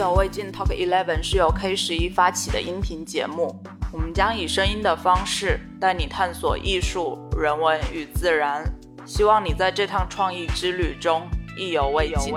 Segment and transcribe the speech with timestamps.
[0.00, 3.54] 犹未尽 Talk Eleven 是由 K 十一发起的音频节目，
[3.92, 8.64] 我们将以声音的方式带你探索艺术、人文与自然，
[9.04, 12.32] 希望你在这趟创意之旅中意犹未尽。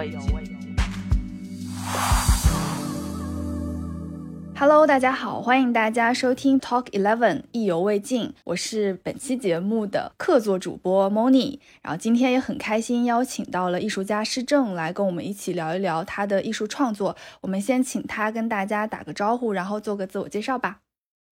[4.56, 8.32] Hello，大家好，欢迎大家收听 Talk Eleven，意犹未尽。
[8.46, 17.18] 我是本期节目的客座主播 Moni，然后今天也很开心邀请到了艺术家施正来跟我们一起聊一聊他的艺术创作。
[17.42, 20.80] 我们先请他跟大家打个招呼，然后做个自我介绍吧。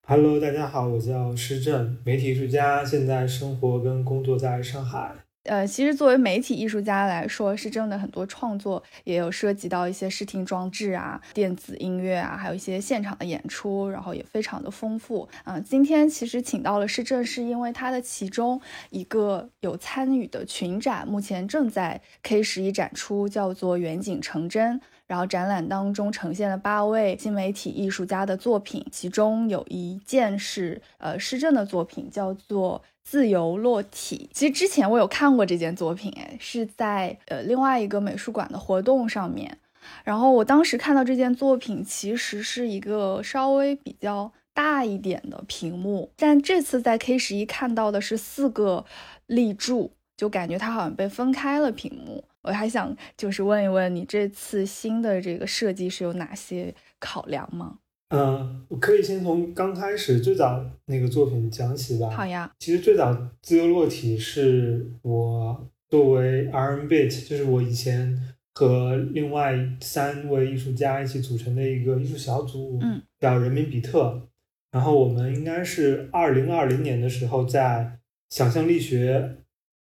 [0.07, 5.13] Hello，大家好，我叫施正，媒体艺术家，现在生活跟工作在上海。
[5.45, 15.27] 呃，其实作为媒体艺术家来说，是真的很多创作也有涉及到一些视听装置啊、电子音乐啊，还有一些现场的演出，然后也非常的丰富。
[15.45, 24.79] 嗯，今天其实请到了施政，是因为他的其中一个有参与的群展，目前正在 K 十一展出，叫做“远景成真”。
[25.07, 32.81] 然后展览当中呈现了八位新媒体艺术家的作品，其中有一件是呃施政的作品，叫做。
[33.03, 39.57] 自由落体，其实之前我有看过这件作品，哎，是在呃另外一个美术馆的活动上面。
[40.03, 48.85] 然后我当时看到这件作品，其实是一个稍微比较大一点的屏幕，但这次在 K 十一看到的是四个
[49.25, 52.23] 立柱，就感觉它好像被分开了屏幕。
[52.43, 57.79] 我还想就是问一问你，这次新的这个设计是有哪些考量吗？
[58.11, 62.09] 嗯，我可以先从刚开始最早那个作品讲起吧。
[62.09, 62.51] 好呀。
[62.59, 74.27] 其实最早自由落体是我作为 R N Bit，就是我以前和另外三位艺术家一起组成的一个艺术小组，嗯，叫人民比特。
[74.71, 77.99] 然后我们应该是二零二零年的时候在
[78.29, 79.37] 想象力学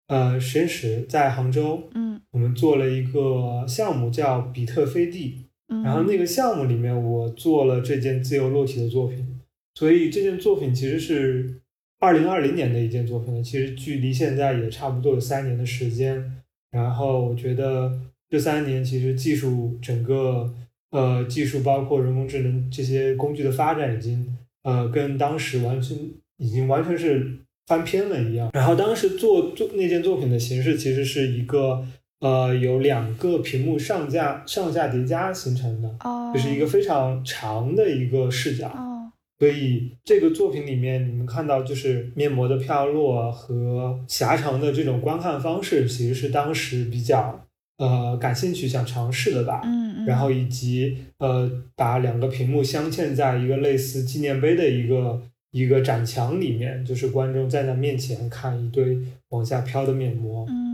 [0.09, 5.46] 呃实验室在杭州，嗯，我们做了一个项目叫比特飞地。
[5.69, 9.41] 然后那个项目里面，我做了这件自由落体的作品，
[9.75, 11.61] 所以这件作品其实是
[11.99, 13.43] 二零二零年的一件作品了。
[13.43, 16.33] 其实距离现在也差不多有三年的时间。
[16.71, 20.55] 然后我觉得这三年其实技术整个
[20.91, 25.99] 呃技术包括人工智能这些工具的发展已经呃跟当时完全
[26.37, 28.51] 已经完全是翻篇了一样。
[28.53, 31.85] 然后当时做做那件作品的形式其实是一个。
[32.21, 35.97] 呃，有两个屏幕上架上下叠加形成的，
[36.33, 38.69] 就是一个非常长的一个视角。
[38.69, 38.93] 哦
[39.39, 47.45] 所以这个作品里面，你们看到就是面膜的飘落和狭长的这种观看方式，其实是当时比较
[47.77, 49.61] 呃感兴趣、想尝试的吧。
[49.63, 50.07] 嗯嗯。
[50.07, 58.99] 然后以及呃，把两个屏幕镶嵌在一个类似纪念碑的一个一个展墙里面，就是观众站在那面前看一堆
[59.29, 60.47] 往下飘的面膜。
[60.49, 60.66] 嗯。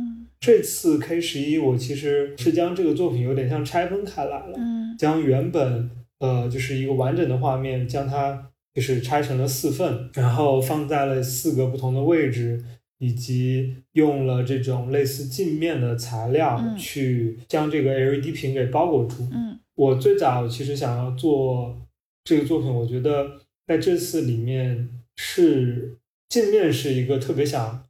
[0.42, 5.88] 这次 K 十一，我其实是将这个作品有点像拆分开来了，嗯，将原本
[6.18, 12.60] 呃就是一个完整的画面，将它就是拆成了四份，然后放在了四个不同的位置，
[12.98, 19.28] 以及用了这种类似镜面的材料去将这个 LED 屏给包裹住。
[19.32, 21.80] 嗯，我最早其实想要做
[22.24, 23.38] 这个作品，我觉得
[23.68, 25.98] 在这次里面是
[26.28, 27.84] 镜面是一个特别想。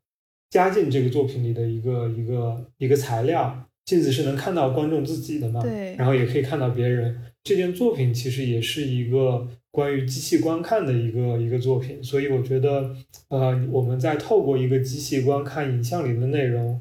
[0.53, 5.63] 加进这个作品里的一个一个一个材料，镜子是能看到观众自己的嘛？
[5.63, 5.97] 对。
[5.97, 7.19] 然后也可以看到别人。
[7.43, 12.95] 这件作品其实也是一个关于机器观看的一个一个作品，所以我觉得，
[13.31, 16.79] 呃，我们在透过一个机器观看影像里的内容，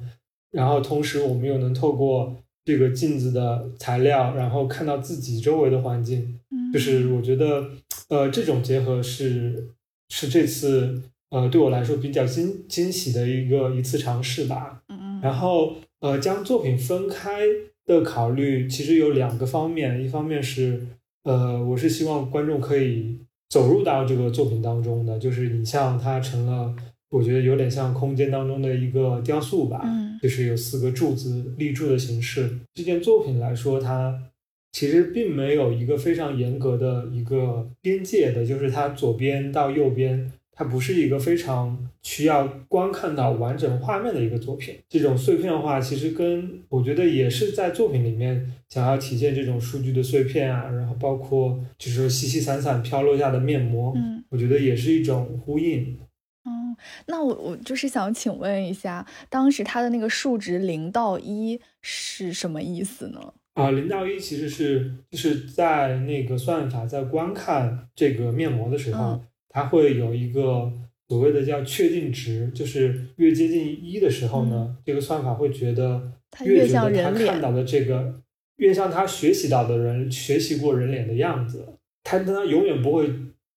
[0.51, 6.38] 然后同时我们又能透过这个镜子的材料，然后看到自己周围的环境。
[6.51, 6.73] 嗯。
[6.73, 7.69] 就是我觉得，
[8.09, 9.69] 呃，这种结合是
[10.09, 11.01] 是这次。
[11.31, 14.84] 呃，对我来说比较惊惊喜的一个一次尝试吧。
[14.90, 15.22] 嗯嗯。
[15.22, 17.40] 然后，呃，将作品分开
[17.86, 20.86] 的考虑其实有两个方面，一方面是，
[21.24, 23.18] 呃，我是希望观众可以
[23.50, 26.75] 走入到这个作品当中的，就是影像它成了，
[27.09, 29.81] 我觉得有点像空间当中的一个雕塑吧。
[29.86, 30.19] 嗯。
[30.22, 32.60] 就是有四个柱子立柱的形式。
[32.74, 34.22] 这件作品来说，它
[34.74, 40.30] 其实并没有一个非常严格的一个边界的，就是它左边到右边。
[40.62, 55.98] 它不是一个非常需要观看到完整画面的一个作品，这种碎片化其实跟我觉得也是在作品里面想要体现这种数据的碎片啊，然后包括就是说稀稀散散飘落下的面膜，嗯，我觉得也是一种呼应。
[56.46, 56.78] 嗯，
[57.08, 63.34] 那我我就是想请问一下，当时它的那个数值零到一是什么意思呢？
[63.56, 69.19] 啊，零到一其实是就是在那个算法在观看这个面膜的时候。
[69.53, 70.71] 它会有一个
[71.07, 76.12] 所谓的叫确定值，就是越接近一的时候呢，这个算法会觉得
[76.45, 78.21] 越觉得它看到的这个
[78.57, 81.68] 越像他学习到的人学习过人脸的样子，
[82.03, 83.09] 他他永远不会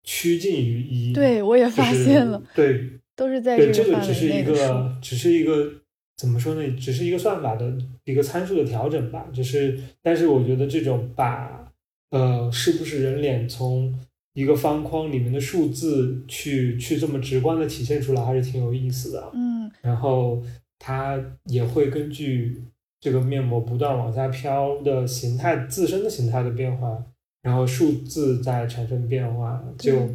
[0.02, 1.12] 趋近于一。
[1.12, 2.42] 对，我也发现了。
[2.54, 5.70] 对，都是在对这个只是一个，只是一个
[6.16, 6.68] 怎么说呢？
[6.76, 7.72] 只是一个算法的
[8.04, 9.26] 一个参数的调整吧。
[9.32, 11.70] 就是，但是我觉得这种把
[12.10, 13.94] 呃是不是人脸从
[14.34, 19.30] 一个方框里面的数字去去这么直观的体现出来，还是挺有意思的。
[19.32, 20.42] 嗯，然后
[20.78, 22.62] 它也会根据。
[23.00, 27.04] 这个面膜不断往下飘的形态，自身的形态的变化，
[27.42, 30.08] 然后数字在产生变化，就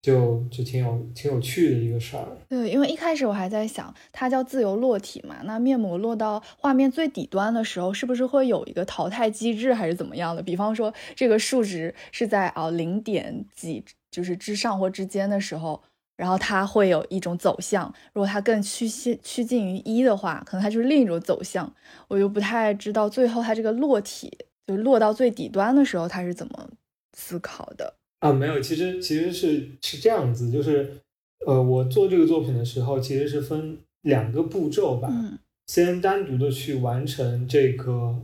[0.00, 2.26] 就就挺有挺有趣的一个事儿。
[2.48, 10.42] 对，因为一开始我还在想，它叫自由落体嘛，那面膜落到画面最底端的时候，是不是会有一个淘汰机制，还是怎么样的？
[10.42, 15.82] 比方说，这个数值是在啊零点几，就是之上或之间的时候。
[16.16, 21.72] 然后它会有一种走向，如果它更趋近趋近于一的话，可能它就是另一种走向。
[22.08, 24.36] 我就不太知道最后它这个落体
[24.66, 26.70] 就落到最底端的时候，它是怎么
[27.16, 28.32] 思考的啊？
[28.32, 30.98] 没有，其实其实是是这样子，就是
[31.46, 35.08] 呃，我做这个作品的时候，其实是分两个步骤吧。
[35.10, 35.38] 嗯。
[35.66, 38.16] 先单独的去完成这个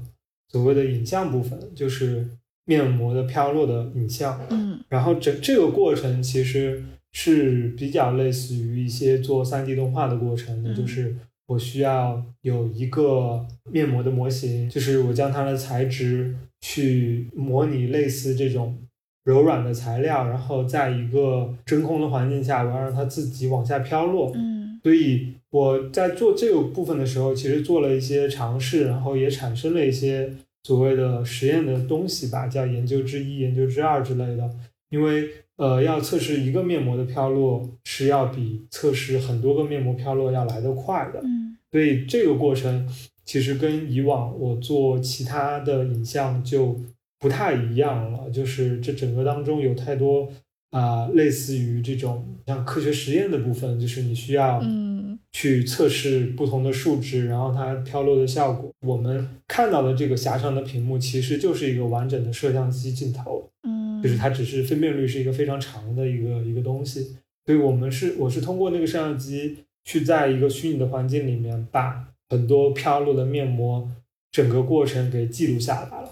[0.49, 2.27] 所谓的影像部分，就是
[2.65, 4.41] 面膜的飘落的影像。
[4.51, 4.81] 嗯。
[4.89, 6.83] 然后整这个过程其实。
[7.17, 11.15] 是比较类似于一些做三 D 动画的过程的，就是
[11.47, 18.77] 我需要有一个面膜的模型，就是我将它的材质去模拟类似这种
[19.25, 24.33] 柔软的材料，然后在一个真空的环境下，我要让它自己往下飘落。
[24.35, 30.33] 嗯，所以我在做这个部分的时候，其实做了一些尝试，然后也产生了一些
[30.63, 34.51] 所谓的实验的东西吧，叫研究之一、研究之二之类的，
[34.91, 35.29] 因为。
[35.57, 42.93] 呃，要测试一个面膜的飘落是要比测试很多个面膜飘落要来得快的，嗯，所以这个过程
[43.25, 46.81] 其实跟以往我做其他的影像就
[47.25, 50.31] 不太一样了，就是这整个当中有太多
[50.73, 58.71] 啊，类似于这种像科学实验的部分，就是你需要嗯去测试不同的数值，然后它飘落的效果。
[58.87, 64.03] 我们看到的这个狭长的屏幕其实就是一个完整的摄像机镜头，嗯。
[64.03, 67.17] 就是它只是分辨率是一个非常长的一个一个东西，
[67.47, 73.89] 所以我们是我是通过那个摄像机去在一个虚拟的环境里面把很多飘落的面膜
[74.31, 76.11] 整个过程给记录下来了。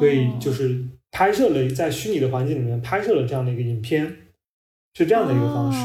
[0.00, 4.06] 哦，所以就是拍摄了在虚拟的环境里面拍摄了这样的一个影片，
[4.94, 5.78] 是这样的一个方式。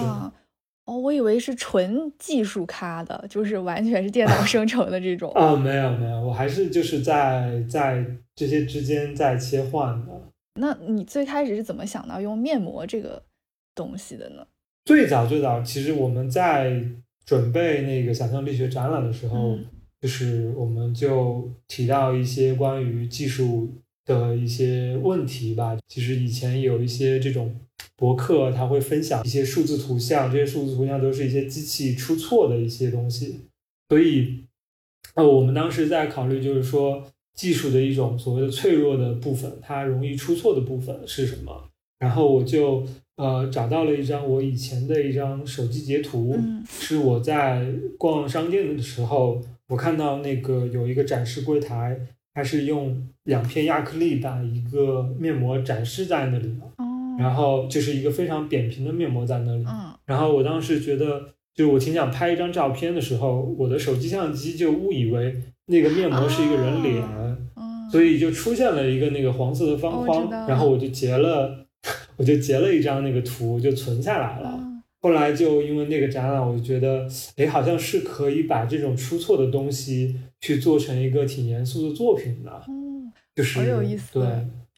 [0.86, 5.32] 哦，我以为是纯技术咖的，就是完全是电脑生成的这种。
[5.36, 10.32] 啊，没有没有，我还是就是在在这些之间在切换的。
[10.60, 13.22] 那你最开始是怎么想到用面膜这个
[13.74, 14.46] 东西的呢？
[14.86, 16.82] 最早最早，其实我们在
[17.26, 19.58] 准备那个想象力学展览的时候，
[20.00, 23.74] 就是我们就提到一些关于技术
[24.06, 25.78] 的一些问题吧。
[25.88, 27.56] 其实以前有一些这种
[27.96, 33.42] 博客，他会分享一些数字图像，这些数字图像都是一些机器出错的一些东西。
[33.90, 34.46] 所以，
[35.16, 37.06] 呃，我们当时在考虑，就是说。
[37.36, 41.70] 技术的一种所谓的脆弱的部分，它容易出错的部分是什么？
[42.00, 42.88] 然后我就
[43.18, 46.34] 呃找到了一张我以前的一张手机截图，
[46.66, 52.00] 是我在逛商店的时候，我看到那个有一个展示柜台，
[52.36, 56.86] 它是用两片亚克力把一个面膜展示在那里了，
[57.18, 59.66] 然后就是一个非常扁平的面膜在那里，
[60.06, 65.34] 然后我当时觉得，就我挺想拍一张照片的时候，我的手机相机就误以为
[65.68, 67.02] 那个面膜是一个人脸。
[67.92, 71.68] 所以就出现了一个那个黄色的方框，然后我就截了，
[72.18, 74.60] 我就截了一张那个图，就存下来了。
[75.06, 82.64] 后来就因为那个展览，我就觉得，哎，好像是可以把这种出错的东西去做成一个挺严肃的作品的。
[82.68, 84.14] 嗯，就是好有意思。
[84.14, 84.26] 对，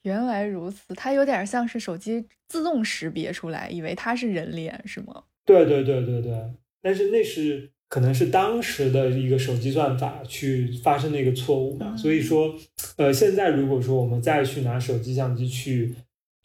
[0.04, 5.24] 原来如此，它有点像是手机自动识别出来，以为它是人脸，是吗？
[5.46, 6.34] 对对对对对，
[6.82, 7.70] 但是那是。
[7.90, 12.54] 可能是当时的一个手机算法去发生的一个错误吧，所以说，
[12.98, 15.96] 呃，现在如果说我们再去拿手机相机去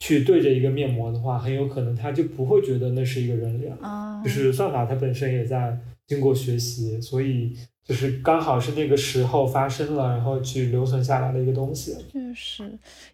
[0.03, 3.73] 去对着一个面膜的话，很有可能他就不会觉得那是一个人脸，
[4.25, 5.79] 就是算法它本身也在
[6.09, 11.95] 经过学习，所以就是刚好是那个时候发生了，然后去留存下来的一个东西。
[12.13, 12.65] 确实，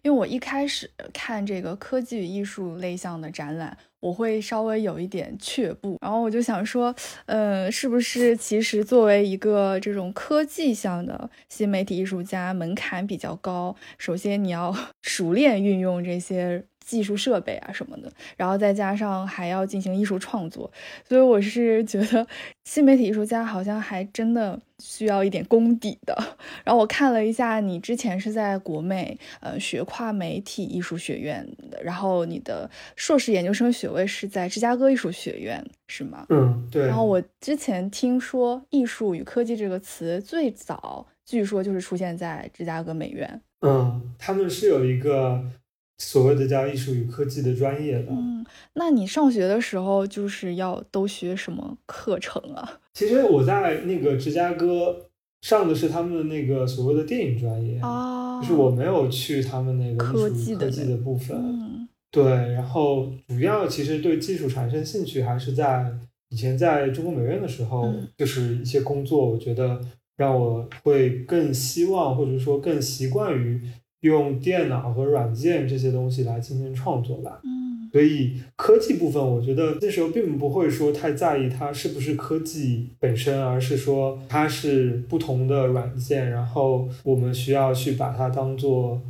[0.01, 3.77] 因为我一开始看这个科技与艺术类项的展览。
[4.01, 13.75] 我会稍微有一点却步，然后我就想说，呃，是不是其实作为一个这种科技向的新媒体艺术家，门槛比较高。
[13.97, 20.71] 首先你要熟练运用这些技术设备啊什么的，然后再加上还要进行艺术创作，
[21.07, 22.25] 所以我是觉得
[22.63, 26.17] 新媒体艺术家好像还真的需要一点功底的。
[26.65, 36.25] 然后我看了一下，你之前是在国美呃学跨媒体艺术学院的，然后你的硕士研究生学位是在芝加哥艺术学院，是吗？
[36.29, 36.87] 嗯，对。
[36.87, 43.39] 然后我之前听说“艺术与科技”这个词最早据说就是出现在芝加哥美院。
[43.61, 45.39] 嗯，他们是有一个。
[45.99, 52.79] 所谓的叫艺术与科技的专业的，嗯，那你上学的时候就是要都学什么课程啊？
[52.93, 55.09] 其实我在那个芝加哥
[55.41, 65.91] 上的是他们的那个所谓的电影专业，哦，就是我没有去他们那个科技科技的部分，嗯，对，然后主要其实对技术产生兴趣还是在
[66.29, 69.81] 以前在中国美院的时候，就是一些工作，我觉得
[70.15, 73.61] 让我会更希望或者说更习惯于。
[74.01, 77.41] 用电脑和软件这些东西来进行创作吧。
[77.43, 89.01] 嗯，所以科技部分，我觉得那时候并不会说太在意它是不是科技本身，而是说它是不同的软件，然后我们需要去把它当做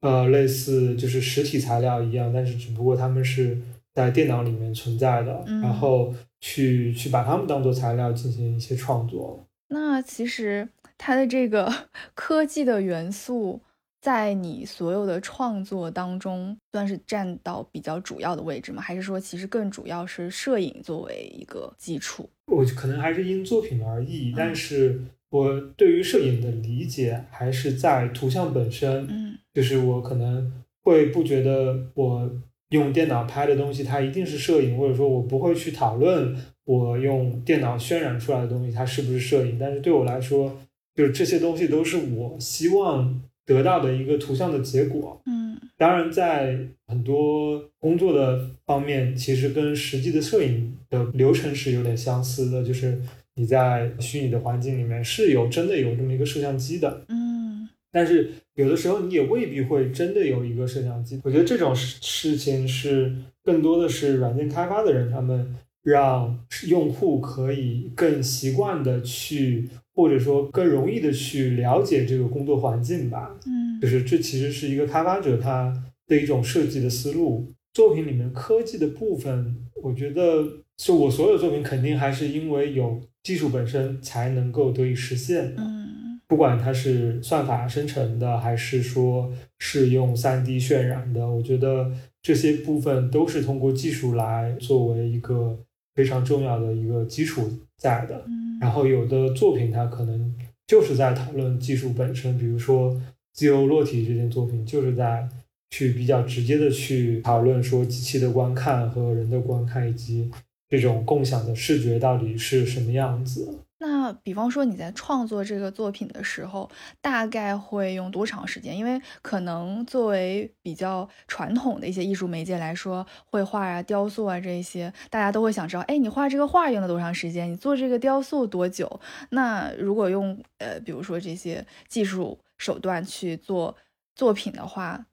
[0.00, 3.58] 呃类似就是实体材料一样，但是只不过它们是
[3.92, 9.44] 在电脑里面存在的，然后去去把它们当做材料进行一些创作。
[9.68, 11.70] 那其实它的这个
[12.14, 13.60] 科技的元素。
[14.08, 18.80] 在你所有的创作当中，算是占到比较主要的位置吗？
[18.80, 22.26] 还是说，其实更主要是摄影作为一个基础？
[22.46, 24.98] 我可能还是因作品而异，但是
[25.28, 29.06] 我对于摄影的理解还是在图像本身。
[29.10, 30.50] 嗯，就是我可能
[30.82, 32.30] 会不觉得我
[32.70, 36.34] 用电脑拍的东西它一定是摄影，或者说我不会去讨论
[36.64, 39.58] 我用电脑渲染出来的东西它是不是摄影。
[39.60, 40.56] 但是对我来说，
[40.94, 43.20] 就是这些东西都是我希望。
[43.48, 53.00] 得到的一个图像的结果，嗯，当然在很多工作的方面，其实跟实际的摄影的流程是有点相似的，就是
[53.36, 61.18] 你在虚拟的环境里面是有真的有这么一个摄像机的，嗯，但是有的时候你也未必会真的有一个摄像机。
[61.24, 63.10] 我觉得这种事情是
[63.42, 65.56] 更多的是软件开发的人，他们
[65.88, 69.68] 让用户可以更习惯的去。
[69.98, 75.74] 或者说更容易的去了解这个工作环境吧，嗯，就是这其实是一个开发者他
[76.06, 77.52] 的一种设计的思路。
[77.72, 80.44] 作品里面科技的部分，我觉得
[80.76, 91.90] 就我所有作品肯定还是因为有技术本身才能够得以实现的，嗯，不管它是算法生成的，还是说是用 3D 渲染的，我觉得
[92.22, 95.58] 这些部分都是通过技术来作为一个
[95.98, 98.24] 非常重要的一个基础在的。
[98.60, 100.32] 然后有的作品它可能
[100.64, 102.96] 就是在讨论技术本身，比如说
[103.32, 105.28] 自由落体这件作品就是在
[105.70, 110.30] 去比较直接的去讨论说机器的观看和人的观看以及
[110.68, 113.58] 这种共享的视觉到底是什么样子。
[113.80, 116.68] 那比方说你在创作这个作品的时候，
[117.00, 118.76] 大概会用多长时间？
[118.76, 127.50] 因为可能作为比较传统的一些艺术媒介来说，绘画啊、雕塑啊这些，大家都会想知道，哎，你画这个画用了多长时间？
[127.50, 129.00] 你做这个雕塑多久？
[129.30, 133.76] 那如果用呃，比如说这些技术手段去做
[134.16, 135.06] 作品的话，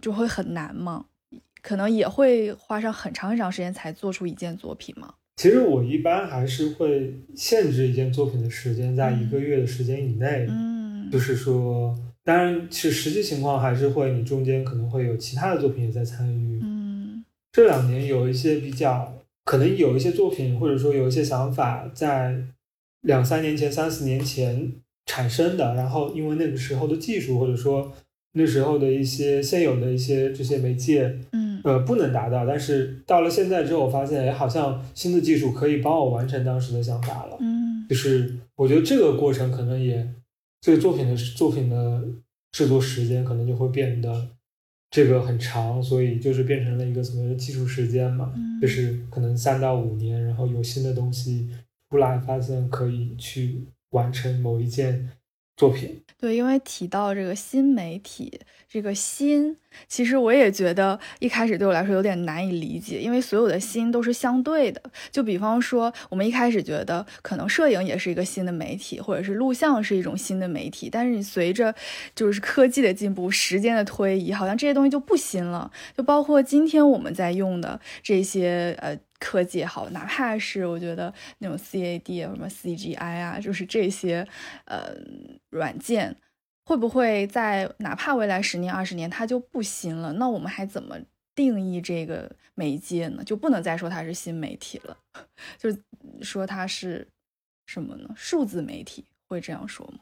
[0.00, 1.04] 就会很难吗？
[1.60, 5.12] 可能也会花上很长很长时间才做出一件作品吗？
[5.38, 19.14] 其实我一般还是会限制一件作品的时间在一个月的时间以内，嗯，就是说，当然是实际情况还是会，你中间可能会有其他的作品也在参与，嗯，这两年有一些比较，
[19.44, 22.36] 可能有一些作品或者说有一些想法在
[23.02, 24.72] 两三年前、三四年前
[25.06, 27.92] 产生的，然后因为那个时候的技术或者说
[28.32, 31.47] 那时候的一些现有的一些这些媒介，嗯。
[31.64, 37.36] 呃，不能达到，但是到了现在之后，我发现，哎，好像新的技术可以帮我完成当时的想法了。
[37.40, 40.08] 嗯，就是我觉得这个过程可能也，
[40.60, 42.02] 这个作品的作品的
[42.52, 44.28] 制作时间可能就会变得
[44.90, 51.48] 这个很长，所以就是变成了一个所谓的技术时间嘛，就是可能三到五年，然后有新的东西
[51.90, 55.08] 出来，发现可以去完成某一件
[55.58, 56.00] 作品。
[56.20, 64.82] 对，因为提到这个新媒体，这个新，其实我也觉得一开始对我来说有点难以理解，因为所有的新都是相对的。
[65.12, 71.72] 就比方说，我们一开始觉得可能摄影也是一个新的媒体，或者是录像是一种新的媒体，但是你随着
[72.16, 75.70] 就是科技的进步，时间的推移，好像这些东西就不新了。
[75.96, 78.98] 就包括今天我们在用的这些呃。
[79.18, 84.26] 科技也好，哪怕是我觉得那种 CAD 啊，什么 CGI 啊，就是这些
[84.66, 84.94] 呃
[85.50, 86.16] 软件，
[86.64, 90.12] 会不会在哪怕未来十年、二十年它就不新了？
[90.14, 90.96] 那我们还怎么
[91.34, 93.24] 定义这个媒介呢？
[93.24, 94.96] 就不能再说它是新媒体了，
[95.58, 95.76] 就
[96.22, 97.06] 说它是
[97.66, 98.08] 什么呢？
[98.16, 100.00] 数字媒体，会这样说吗？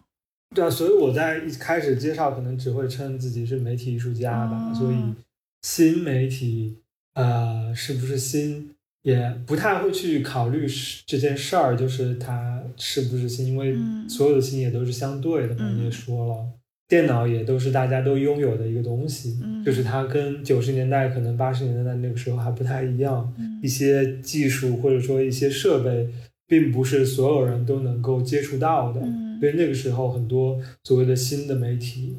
[0.55, 5.15] 对啊，所以我在一开始介绍可能只会称自己是媒体艺术家吧，所以
[5.63, 6.83] 新媒体
[7.15, 8.76] 呃是不是新
[9.07, 10.67] 也不太会去考虑
[11.07, 13.77] 这件事儿，就是它是不是新，因为
[14.09, 15.71] 所有的新也都是相对的嘛。
[15.79, 16.45] 你也说了，
[16.89, 23.33] 电脑也都是大家都拥有的一个东西，就是它跟九十年代可能八十年代那个时候还不太一样，
[23.63, 26.09] 一些技术或者说一些设备。
[26.49, 29.01] 并不是所有人都能够接触到的，
[29.41, 32.19] 所以那个时候很多所谓的新的媒体，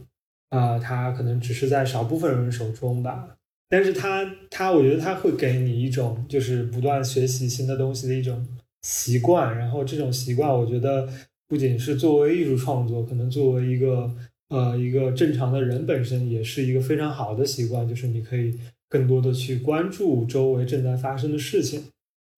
[0.49, 3.36] 啊，它可能只是在少部分人手中吧。
[3.69, 8.45] 但是它，它，我觉得它会给你一种就是不断学习新的东西的一种
[8.81, 9.57] 习惯。
[9.57, 11.07] 然后这种习惯，我觉得
[11.47, 14.09] 不仅是作为艺术创作，可能作为一个
[14.49, 18.57] 呃一个正常的人本身，也是一个非常好的习惯，就是你可以
[18.87, 21.83] 更多的去关注周围正在发生的事情。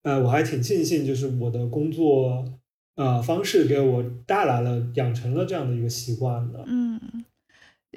[0.03, 2.43] 呃，我还挺庆幸，就是我的工作
[2.95, 6.63] 呃方式给我带来了养成了这样的一个习惯的。
[6.65, 6.99] 嗯。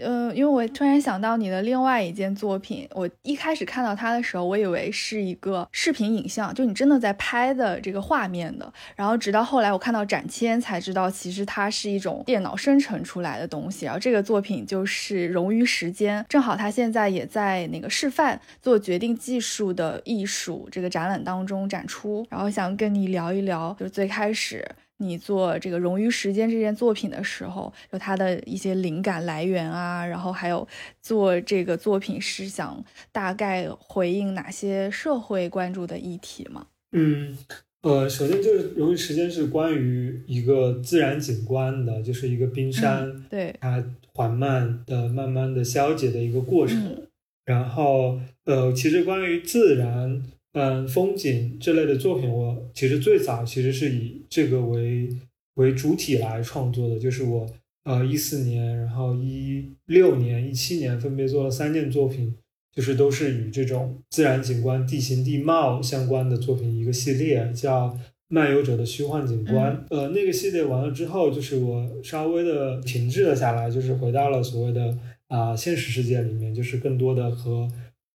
[0.00, 8.72] 呃，因为我突然想到你的另外一件作品，我一开始看到它的时候，我以为是一个视频影像，就你真的在拍的这个画面的。
[8.96, 13.84] 然后直到后来我看到展签，才知道其实它是一种电脑生成出来的东西。
[13.84, 22.26] 然后这个作品就是《融于时间》，正好它现在也在那个示范做决定技术的艺术这个展览当中展出。
[22.30, 24.66] 然后想跟你聊一聊，就最开始。
[25.02, 30.66] 你做这个《融于时间》这件作品的时候，有它的一些灵感来源啊，然后还有
[31.02, 36.68] 做这个作品是想大概回应哪些社会关注的议题吗？
[36.92, 37.36] 嗯，
[37.82, 47.02] 呃，首先就是《融于时间》是关于一个自然景观的，就是一个冰山，对它缓慢的、慢慢的消解的一个过程。
[47.44, 50.22] 然后，呃，其实关于自然。
[50.54, 55.08] 嗯，风景这类的作品，我其实最早其实是以这个为
[55.54, 56.98] 为主体来创作的。
[56.98, 57.46] 就是我
[57.84, 62.34] 呃一四年，然后一六年、一七年分别做了三件作品，
[62.70, 67.88] 就是都是与这种自然景观、地形地貌相关的作品一个系列，叫
[68.28, 69.74] 《漫游者的虚幻景观》。
[69.96, 74.98] 呃，那个系列完了之后，就是我稍微的停滞了下来，就是回到了所谓的
[75.28, 77.66] 啊现实世界里面，就是更多的和。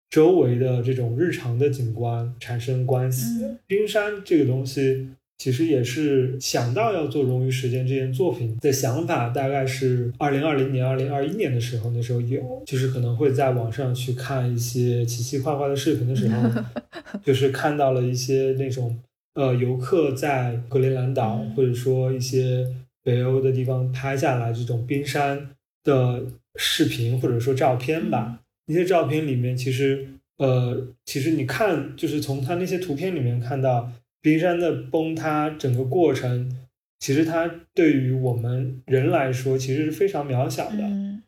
[0.10, 3.44] 周围的这种日常的景观产生关系。
[3.68, 16.50] 冰山这个东西，其实也是想到要做《融于时间》这件作品的想法，大概是二零二零年、二零二一年的时候，那时候有，就是可能会在网上去看一些奇奇怪怪的视频的时候，
[17.24, 18.98] 就是看到了一些那种
[19.36, 22.66] 呃游客在格陵兰岛或者说一些
[23.04, 25.50] 北欧的地方拍下来这种冰山
[25.84, 26.24] 的
[26.56, 28.40] 视频或者说照片吧。
[28.68, 36.52] 那些照片里面，其实，呃，其实你看，就是从他那些图片里面看到冰山的崩塌整个过程，
[37.00, 40.84] 其实它对于我们人来说，其实是非常渺小的，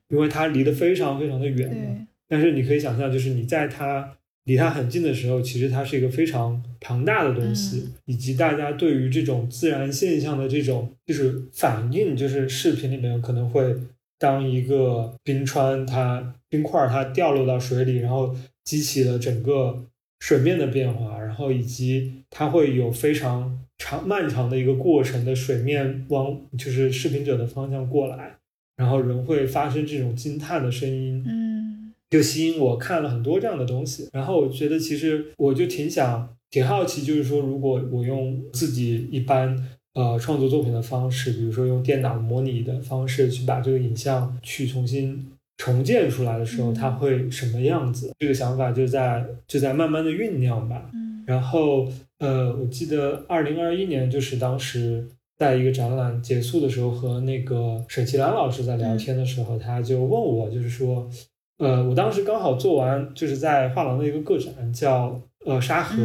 [0.10, 2.08] 因为它离得非常非常的远。
[2.28, 13.76] 但是你可以想象，就是你在它离它很近的时候，其实它是一个非常庞大的东西，以及大家对于这种自然现象的这种就是反应，就是视频里面可能会。
[14.20, 19.86] 当一个冰川它冰块它掉落到水里，然后激起了整个
[20.20, 28.36] 水面的变化，然后以及它会有非常长漫长的一个过程的水面往就是视频者的方向过来，
[28.76, 39.58] 然后人会发生这种惊叹的声音，嗯，就吸引我看了很多这样的东西，然后我觉得其实我就挺想挺好奇，就是说如果我用自己一般。
[39.96, 48.14] 呃，创作作品的方式，比如说用电脑模拟的方式去把这个影像去重新重建出来的时候，它会什么样子？
[48.20, 50.90] 这个想法就在就在慢慢的酝酿吧。
[50.94, 51.88] 嗯，然后
[52.20, 55.06] 呃，我记得二零二一年就是当时
[55.38, 61.10] 在一个展览结束的时候，和那个沈其兰老师在聊天的时候，他就问我，就是说，
[61.58, 65.98] 呃，我当时刚好做完就是在画廊的一个个展，叫呃沙河，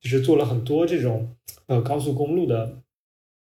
[0.00, 1.28] 就是做了很多这种
[1.66, 2.72] 呃高速公路的。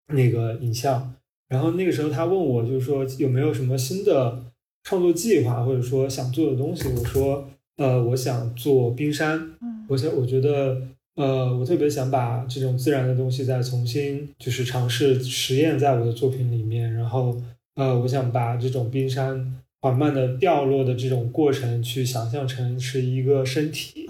[0.08, 1.14] 那个影像，
[1.50, 4.44] 然后那个时候他问我，就是说有没有什么新的
[4.84, 6.88] 创作计划，或者说想做的东西。
[6.90, 9.52] 我说，呃，我想做冰山，
[9.88, 10.82] 我想，我觉得，
[11.16, 16.94] 呃，我特别想把这种自然的东西再重新就是尝试实验在我的作品里面。
[16.94, 17.36] 然后，
[17.76, 24.01] 呃，我想把这种冰山缓慢的掉落的这种过程，去想象成是一个身体。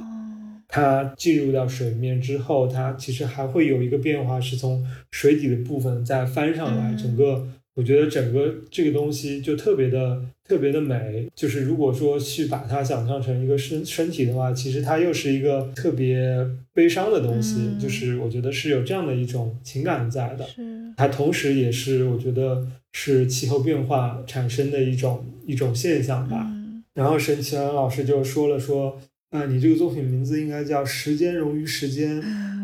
[0.71, 6.95] 它进入到水面之后，它其实还会有一个变化，是从水底的部分再翻上来。
[6.95, 11.27] 整个我觉得整个这个东西就特别的特别的美。
[11.35, 17.77] 就是如果说去把它想象成一个身身体的话，其实它又是一个特别悲伤的东西。
[17.77, 20.47] 就是我觉得是有这样的一种情感在的。
[20.95, 26.49] 它同时也是我觉得是气候变化产生的一种一种现象吧。
[26.93, 28.99] 然后沈奇文老师就说了说，
[29.31, 32.21] 啊，你这个作品名字应该叫《时间融于时间》，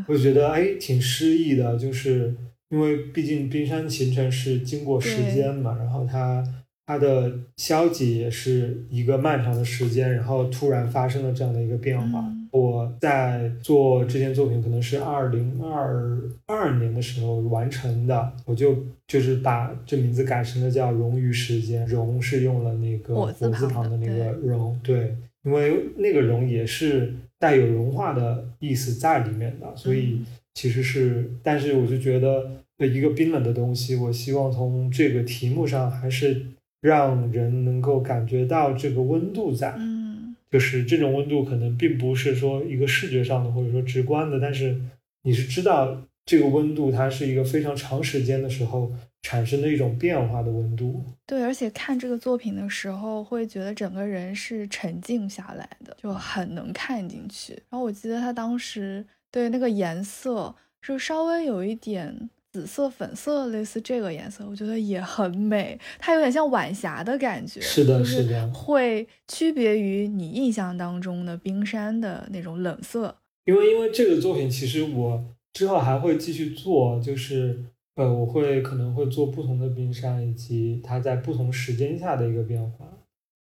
[0.08, 2.34] 我就觉得哎挺诗意的，就是
[2.70, 6.44] 因为毕竟冰山形成是经过时间嘛，然后它。
[6.90, 12.24] 它的消极也是一个漫长的时间，然后突然发生了这样的一个变化。
[12.50, 25.14] 我在做这件作品，可能是二零二二年的时候完成的，我就就是把这名字改成了叫“融于时间”，融是用了那个火字旁的那个融，对，
[25.48, 30.22] 因为那个融也是带有融化的意思在里面的，所以
[30.54, 36.46] 其实是，但是我就觉得一个冰冷的东西，我希望从这个题目上还是。
[36.80, 44.80] 让人能够感觉到这个温度在，嗯，就是这种温度可能并不是说一个视觉上的或者说直观的，但是
[45.24, 48.92] 你是知道这个温度它是一个非常长时间的时候
[49.24, 51.04] 产生的一种变化的温度。
[51.26, 57.54] 对，而且看这个作品的时候会觉得整个人是沉静下来的，就很能看进去。
[57.70, 60.54] 然后我记得他当时对那个颜色
[60.86, 62.30] 就稍微有一点。
[62.50, 65.80] 紫色、粉色，类似这个颜色，我觉得也很美。
[66.00, 73.16] 它有点像晚霞的感觉，是的，是的，会区别于你印象当中的冰山的那种冷色。
[73.46, 75.24] 因为，因为这个作品，其实我
[75.58, 77.58] 之后还会继续做，就是
[77.96, 82.86] 呃，我会可能会做不同的冰山，以及它在不同时间下的一个变化。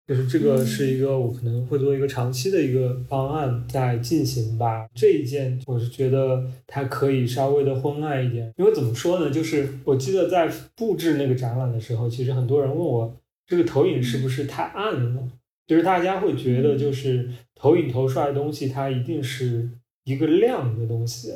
[0.08, 4.88] 就是这个是一个我可能会做一个长期的一个方案在进行吧。
[4.94, 9.30] 这一件我是觉得它可以稍微的昏暗一点，因为怎么说呢？
[9.30, 13.14] 就是我记得在布置那个展览的时候，其实很多人问我
[13.46, 15.28] 这个投影是不是太暗了？
[15.68, 19.68] 就是大家会觉得就是投影投出来的东西它一定是
[20.06, 21.34] 一个亮的东西，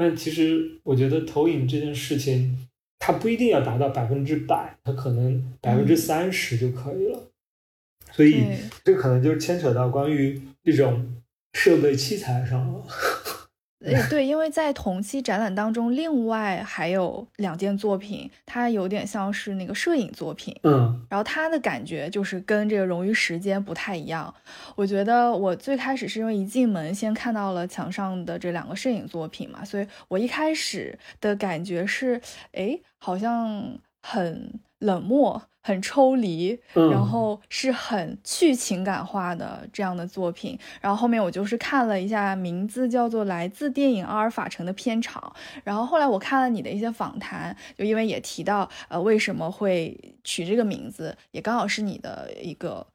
[0.00, 2.66] 但其实我觉得投影这件事情
[2.98, 7.30] 它不一定要达到百分之百，它可能百分之三十就可以了。
[8.10, 8.46] 所以，
[8.82, 11.06] 这可能就牵扯到关于这种
[11.52, 12.82] 设备器材上了。
[13.82, 24.32] 呃，对，因为在同期展览当中，另外还有两件作品，它有点像是那个摄影作品，嗯，然后它的感觉就是跟这个荣誉时间不太一样。
[24.76, 32.20] 我觉得我最开始是因为一进门先看到了墙上的这两个摄影作品嘛，所以我一开始的感觉是，
[32.52, 35.40] 哎，好像很冷漠。
[35.62, 40.58] 很抽离，然后是很去情感化的这样的作品。
[40.80, 45.32] 然后后面我就是看了一下，名字叫做《来自电影阿尔法城》的片场。
[45.62, 52.86] 然后后来我看了你的一些访谈，就因为也提到，呃，为什么会取这个名字，也刚好是你的一个。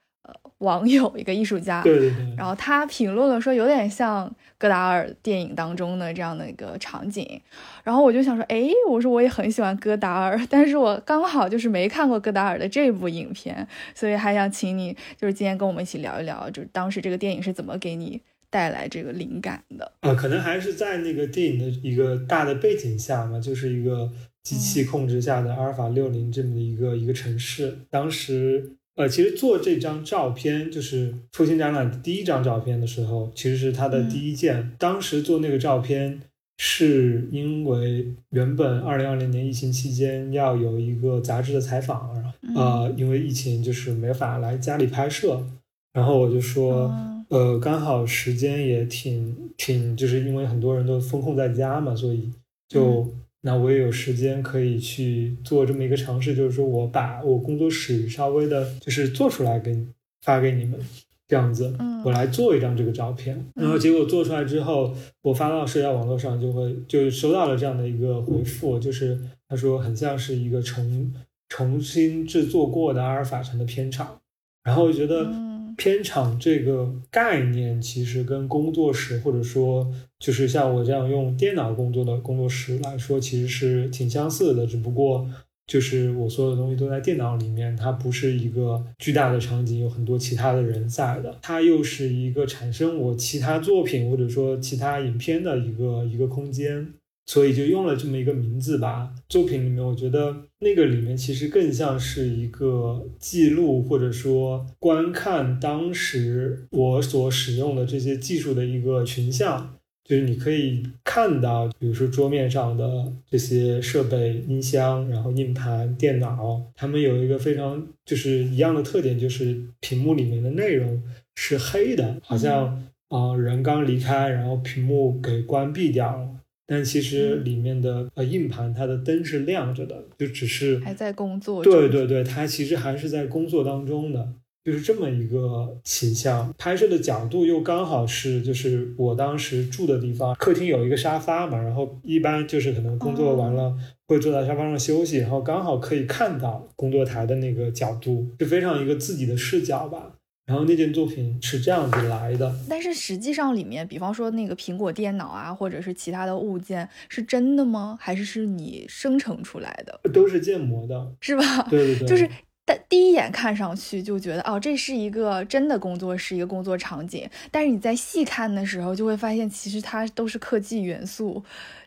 [0.60, 7.42] 呃，网友一个艺术家，对对对，然后他评论了说有点像戈达尔电影当中的这样的一个场景，
[7.84, 20.14] 然后我就想说，哎，我说我也很喜欢戈达尔，但是我刚好就是没看过戈达尔的这部影片，所以还想请你就是今天跟我们一起聊一聊，就是当时这个电影是怎么给你带来这个灵感的啊？
[20.14, 24.10] 可能还是在那个电影的一个大的背景下嘛，就是一个
[24.44, 28.72] 机器控制下的阿尔法六零这么的一个一个城市，当时。
[28.96, 34.72] 呃，其实做这张照片就是复兴展览的第一张照片的时候，其实是他的第一件。
[34.80, 36.22] 当时做那个照片，
[36.58, 42.10] 是因为原本二零二零年疫情期间要有一个杂志的采访，
[42.56, 45.46] 呃，因为疫情就是没法来家里拍摄，
[45.92, 46.90] 然后我就说，
[47.28, 52.32] 呃，刚好时间也挺挺，就是因为很多人都封控在家嘛，所以
[52.70, 53.14] 就。
[53.46, 59.78] 那我也有时间可以去做这么一个尝试，就是说我把我工作室稍微的，就是做出来给
[60.24, 60.80] 发给你们，
[61.28, 61.72] 这样子，
[62.04, 63.46] 我来做一张这个照片。
[63.54, 71.14] 然后结果做出来之后，我发到社交网络上，就会就收到了这样的一个回复，就是他说很像是一个重
[71.48, 74.20] 重新制作过的阿尔法城的片场。
[74.64, 75.45] 然后我觉得。
[75.78, 84.66] 片场这个概念其实跟工作室，或者说就是像我这样用电脑工作的工作室来说，其实是挺相似的。
[84.66, 85.30] 只不过
[85.68, 91.40] 就是我所有的东西都在电脑里面，它不是一个巨大的场景，有很多其他的人在的。
[91.42, 96.94] 它又是一个产生我其他作品或者说其他影片的一个一个空间。
[97.26, 99.14] 所以就用了这么一个名字吧。
[99.28, 109.72] 作品里面，我觉得那个里面其实更像是一个记录，或者说观看当时我所使用的这些技术的一个群像。
[110.08, 121.02] 就是你可以看到，比如说桌面上的这些设备，音箱，然后硬盘、电脑，它们有一个非常就是一样的特点，就是屏幕里面的内容
[121.34, 126.30] 是黑的，好像啊人刚离开，然后屏幕给关闭掉了。
[126.68, 131.64] 但其实里面的呃硬盘它的灯是亮着的，就只是还在工作。
[131.64, 134.34] 对对对，它其实还是在工作当中的。
[134.66, 143.72] 就是这么一个倾向，拍摄的角度又刚好是，就是我当时住的地方，客厅有一个沙发嘛，然后一般就是可能工作完了
[144.08, 150.16] 会坐在沙发上休息，然后刚好可以看到工作台的那个角度，是非常一个自己的视角吧。
[150.46, 157.98] 然后那件作品是这样子来的，但是实际上里面，比方说那个苹果电脑啊，或者是其他的物件，是真的吗？
[158.00, 160.00] 还是是你生成出来的？
[160.12, 161.64] 都是建模的，是吧？
[161.70, 162.30] 对对对，就是。
[162.68, 167.30] 但第一眼看上去就觉得哦，这是一个真的工作室，一个工作场景。
[167.52, 171.44] 但是你在细看的时候，就会发现其实它都是科技元素，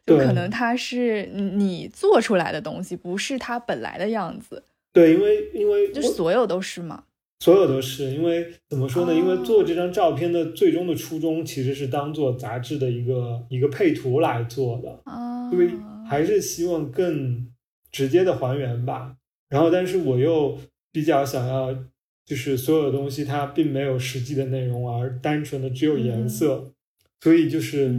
[0.06, 4.62] 就可能它是你做出来的东西，不是它本来的样子。
[4.92, 7.02] 对，因为因为就所有都是嘛，
[7.40, 9.14] 所有都是因为怎么说呢？
[9.14, 15.00] 因为做这张照片的最终的初衷其实是当做杂志的一个一个配图来做的。
[15.04, 15.70] 啊，因为
[16.08, 17.46] 还是希望更
[17.92, 19.14] 直接的还原吧。
[19.48, 20.58] 然后，但是我又
[20.92, 21.72] 比较想要，
[22.26, 26.72] 就是所有的东西它并没有实际的内容，而单纯的只有颜色，
[27.22, 27.94] 所以就是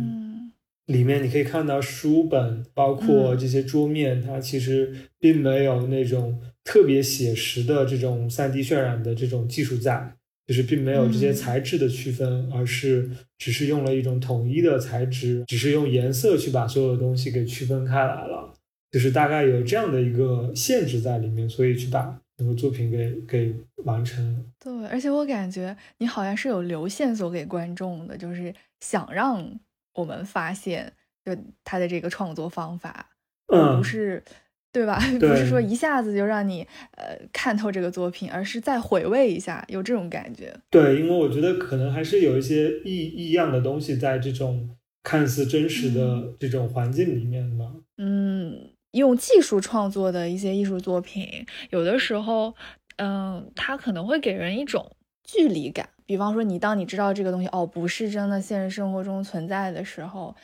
[0.86, 10.14] 里面你可以看到书本，包括这些桌面，它其实并没有那种特别写实的这种三 D 渲染的这种技术在，
[10.46, 18.54] 就是并没有这些材质的区分，而是只是用了一种统一的材质，只是用颜色去把所有的东西给区分开来了。
[18.92, 23.56] 就是大概有这样的一个限制在里面，所以去把整个作品给给
[23.86, 24.46] 完成。
[24.60, 29.60] 对，而且我感觉你好像是有留线索给观众的，就是想让
[29.96, 30.94] 我们发现，
[31.26, 33.10] 就他的这个创作方法，
[33.48, 34.24] 而不是
[34.72, 35.00] 对吧？
[35.20, 36.66] 不是说一下子就让你
[36.98, 40.56] 呃看透这个作品，而是再回味一下，有这种感觉。
[40.70, 44.70] 对，因为我觉得可能还是有一些异异样的东西在这种
[45.04, 47.66] 看似真实的这种环境里面吧。
[47.98, 48.72] 嗯。
[48.94, 52.56] 用技术创作的一些艺术作品，有的时候，
[52.98, 55.88] 嗯，它可能会给人一种距离感。
[56.08, 60.36] 比方说，你当你知道这个东西哦不是真的现实生活中存在的时候，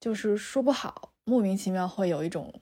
[0.00, 2.52] 就是说不好，莫名其妙会有一种。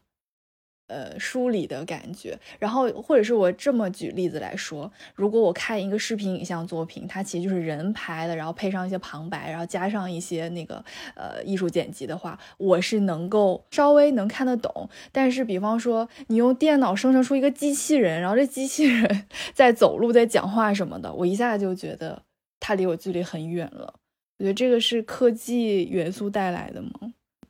[0.93, 14.91] 呃，梳理的感觉，然后或者是我这么举例子来说，如果我看一个视频影像作品，它其实就是人拍的，然后配上一些旁白，然后加上一些那个呃艺术剪辑的话，我是能够稍微能看得懂。
[15.11, 19.25] 但是，比方说你用电脑生成出一个机器人，然后这机器人
[19.55, 22.23] 在走路、在讲话什么的，我一下就觉得
[22.61, 23.95] 它离我距离很远了。
[24.39, 26.91] 我觉得这个是科技元素带来的吗？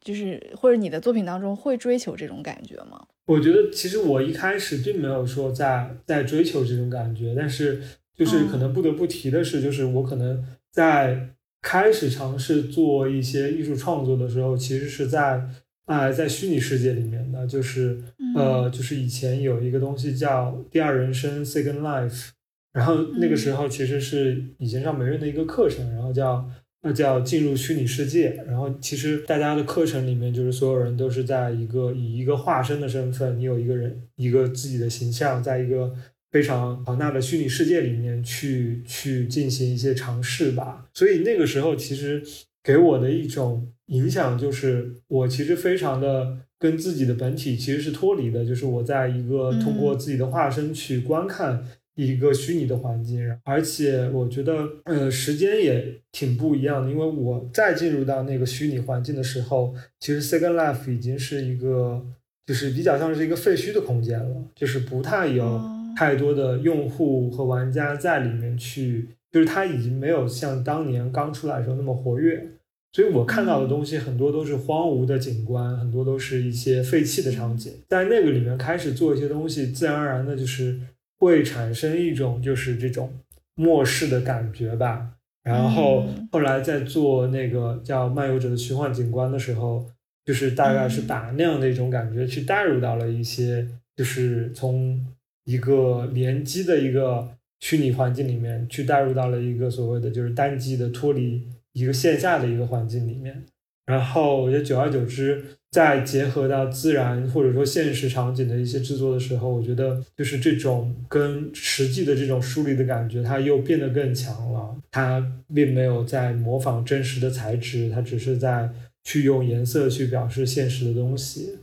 [0.04, 3.06] 就是或者你的作品当中会追求这种感觉吗？
[3.26, 7.80] 我觉得其实我一开始并没有说在在追求这种感觉，但是
[8.16, 11.28] 就是可能不得不提的是，就是我可能在
[11.62, 15.40] 开始尝试做一些艺术创作的时候，其实是在
[15.86, 18.02] 啊在虚拟世界里面的，就是
[18.34, 22.30] 呃就是以前有一个东西叫第二人生 （Second Life），
[22.72, 26.44] 然后那个时候其实是以前上美院的一个课程，然后叫。
[26.84, 35.94] 那叫进入虚拟世界，然后其实大家的课程里面，就是所有人都是在一个以一个化身的身份，你有一个人一个自己的形象，在一个
[36.32, 40.86] 非常庞大的虚拟世界里面去去进行一些尝试吧。
[40.92, 42.20] 所以那个时候其实
[42.64, 51.64] 给我的一种影响就是，我其实非常的跟自己的本体其实是脱离的，就是我在一个通过自己的化身去观看。
[51.94, 56.90] 一个虚拟的环境，而且我觉得，呃，时间也挺不一样的。
[56.90, 62.02] 因为我再进入到那个虚拟环境的时候，其实 Second Life 已经是一个，
[62.46, 65.60] 就是比较像是一个废墟的空间了，就是不太有
[65.94, 72.48] 太多的用户和玩家在里面去，就是它已经没有像当年刚出来的时候那么活跃。
[72.94, 80.80] 所以我看到的东西很多都是荒芜的景观，很多都是一些废弃的场景，在那个里面开始做一些东西，自然而然的就是。
[81.22, 83.12] 会产生一种就是这种
[83.54, 85.08] 末世的感觉吧。
[85.44, 89.86] 然后后来在做那个叫漫游者的虚幻景观的时候，
[90.24, 95.00] 就是大概是把那样的一种感觉去带入到了一些，就是从
[95.44, 97.28] 一个联机的一个
[97.60, 103.44] 虚拟环境里面去带入到了一个所谓的就是单机的脱离一个线下的一个环境里面。
[103.86, 105.44] 然后我觉得久而久之。
[105.72, 114.76] 在结合到自然或者说现实场景的一些制作的时候，我觉得就是这种跟实际的这种疏离的感觉，它又变得更强了。
[114.90, 118.68] 它并没有在模仿真实的材质，它只是在
[119.02, 121.54] 去用颜色去表示现实的东西。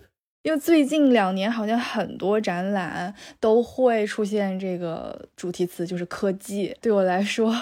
[0.44, 6.76] 因为最近两年好像很多展览都会出现这个主题词，就是科技。
[6.82, 7.54] 对我来说，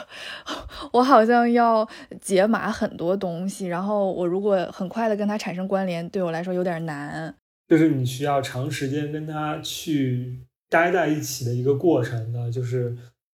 [0.93, 1.87] 我好像要
[2.21, 7.33] 解码很多东西，然后我如果很快的跟它产生关联，对我来说有点难。
[7.67, 12.95] 就是你需要长时间跟它去待在一起的一个过程的，就是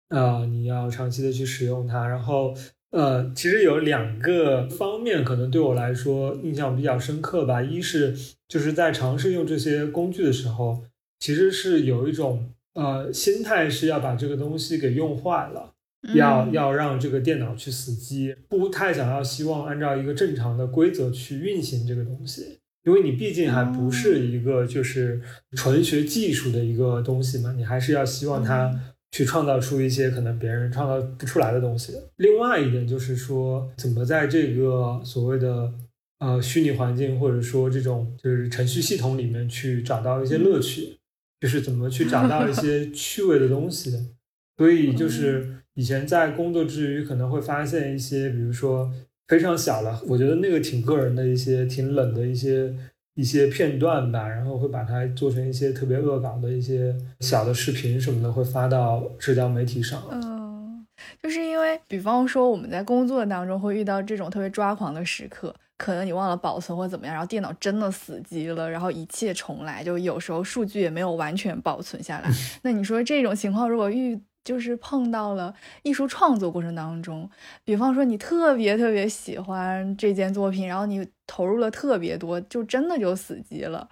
[0.09, 2.53] 呃，你要长期的去使用它，然后。
[2.91, 7.61] 呃，其实有两个方面可能对我来说印象比较深刻吧。
[7.61, 8.17] 一是
[8.49, 10.83] 就是在尝试用这些工具的时候，
[11.19, 15.73] 其实是有一种呃心态是要把这个东西给用坏了，
[16.13, 25.21] 要要让这个电脑去死机，不太想要希望按照一个正常的规则去运行这个东西，因为你毕竟还不是一个就是
[25.55, 28.77] 纯学技术的一个东西嘛，你还是要希望它。
[29.11, 31.93] 去创造出一些可能别人创造不出来的东西。
[32.17, 35.73] 另外一点就是说，怎么在这个所谓的
[36.19, 40.97] 呃虚拟环境或者说这种就是程序系统里面去找到一些乐趣，
[41.39, 44.15] 就是怎么去找到一些 趣味的东西。
[44.57, 48.91] 所以就是以前在工作之余可能会发现一些，比如说
[49.27, 52.73] 非常小了，我觉得那个挺个人的一些挺冷的一些。
[53.15, 60.01] 一些片段吧，然后会把它做成一些特别恶搞的一些小的视频什么的，会发到社交媒体上。
[60.09, 60.85] 嗯，
[61.21, 72.29] 就是因为，比方说我们在工作当中会遇到这种特别抓狂的时刻，可能你忘了保存或怎么样，然后电脑真的死机了，然后一切重来，就有时候数据也没有完全保存下来。
[72.61, 74.21] 那你说这种情况如果遇？
[74.41, 77.29] 就是碰到了艺术创作过程当中，
[77.63, 83.87] 比方说你特别特别喜欢这件作品，然后你投入了特别多，就真的就死机了，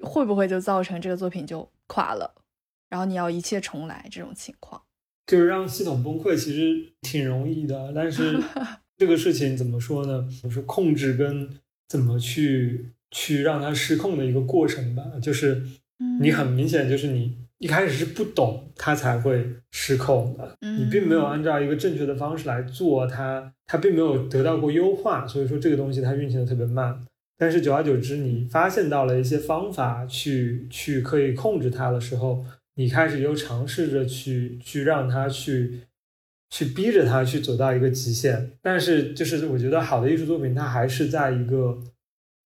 [0.00, 2.34] 会不会就造成这个作品就垮了，
[2.88, 4.82] 然后你要一切重来这种情况？
[5.26, 8.40] 就是让系统崩溃，其实挺容易的，但是
[8.96, 10.28] 这个事情怎么说呢？
[10.42, 11.48] 就是控制跟
[11.88, 15.04] 怎么去去让它失控的一个过程吧。
[15.22, 15.62] 就是
[16.20, 17.36] 你很明显就是你。
[17.58, 20.58] 一开始是不懂，它才会失控的。
[20.60, 27.00] 你并没有按照一个正确的方式来做它，它并没有得到过优化，所以说这个东西它运行的特别慢。
[27.38, 35.80] 但是久而久之，你发现到了一些方法去去可以控制它的时候，你开始又尝试着去去让它去
[36.54, 38.52] 去逼着他去走到一个极限。
[38.62, 41.78] 但是就是我觉得好的艺术作品，它还是在一个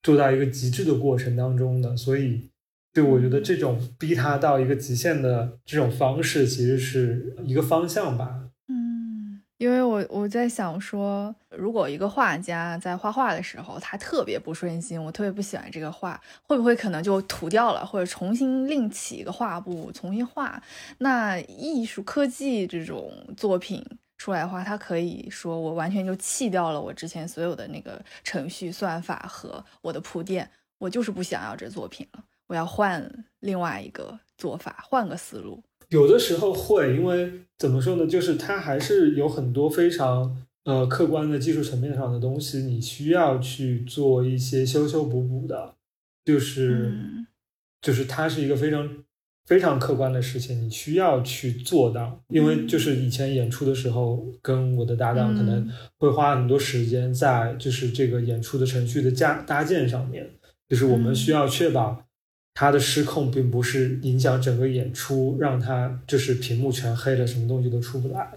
[0.03, 2.49] 做到一个极致的过程当中的，所以。
[2.91, 8.48] 对我觉得这种逼他到一个极限的这种方式，其实是一个方向吧。
[9.59, 20.63] 因为我我在想说，如果一个画家在画画的时候，他特别不顺心，我特别不喜欢这个画，会不会可能就涂掉了，或者重新另起一个画布重新画？
[20.99, 23.85] 那艺术科技这种作品
[24.17, 32.23] 出来的话，他可以说我完全就弃掉了我之前所有的那个程序算法和我的铺垫，我就是不想要这作品了。
[32.47, 35.63] 我要换另外一个做法，换个思路。
[35.91, 45.75] 有的时候会，因为怎么说呢，就是它还是有很多非常呃客观的技术层面上的东西，你需要去做一些修修补补的。
[46.25, 46.93] 就是
[47.81, 48.87] 就是它是一个非常
[49.47, 52.23] 非常客观的事情，你需要去做到。
[52.29, 60.29] 因为就是以前演出的时候，跟我的搭档可能会花很多时间在就是这个演出的程序的架搭建上面，
[60.69, 62.08] 就是我们需要确保。
[62.61, 68.29] 它的失控并不是影响整个演出，让它就是屏幕全黑了，什么东西都出不来。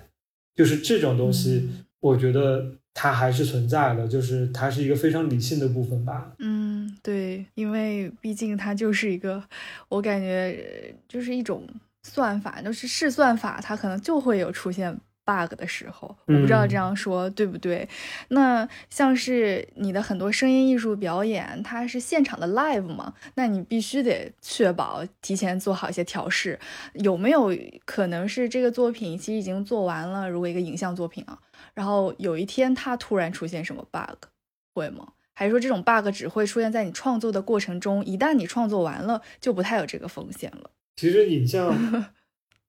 [0.55, 1.67] 就是这种东西，
[1.99, 6.33] 我觉得它还是存在的，就是它是一个非常理性的部分吧。
[6.37, 9.43] 嗯，对，因为毕竟它就是一个，
[9.89, 11.67] 我感觉就是一种
[12.03, 14.95] 算法，就是试算法，它可能就会有出现。
[15.25, 17.87] Bug 的时候，我不知道这样说对不对。
[18.29, 23.13] 那像是你的很多声音艺术表演，它是现场的 live 嘛？
[23.35, 26.59] 那你必须得确保提前做好一些调试。
[26.93, 27.55] 有没有
[27.85, 30.29] 可能是这个作品其实已经做完了？
[30.29, 31.39] 如果一个影像作品啊，
[31.73, 34.27] 然后有一天它突然出现什么 bug，
[34.73, 35.13] 会吗？
[35.33, 38.03] 还是说这种 bug 只会出现在你创作的过程中？
[38.05, 40.69] 一旦你创作完了，就不太有这个风险了？
[40.97, 41.73] 其实影像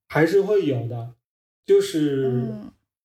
[0.08, 1.14] 还是会有的。
[1.66, 2.53] 就是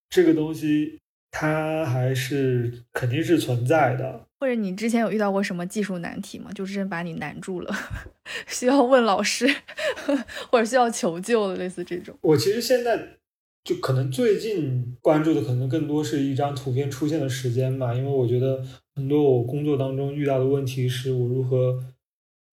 [0.09, 0.99] 这个东西，
[1.31, 4.25] 它还是肯定是存在的。
[4.39, 6.51] 或者你之前有遇到过什么技术难题吗？
[6.53, 7.75] 就真把你难住了，
[8.47, 9.47] 需要问老师，
[10.51, 12.15] 或者需要求救的，类似这种。
[12.21, 13.17] 我其实现在
[13.63, 18.63] 就可能最近关注的，可能更多是一张图片出现的时间吧，因为我觉得
[18.95, 21.83] 很多我工作当中遇到的问题是我如何。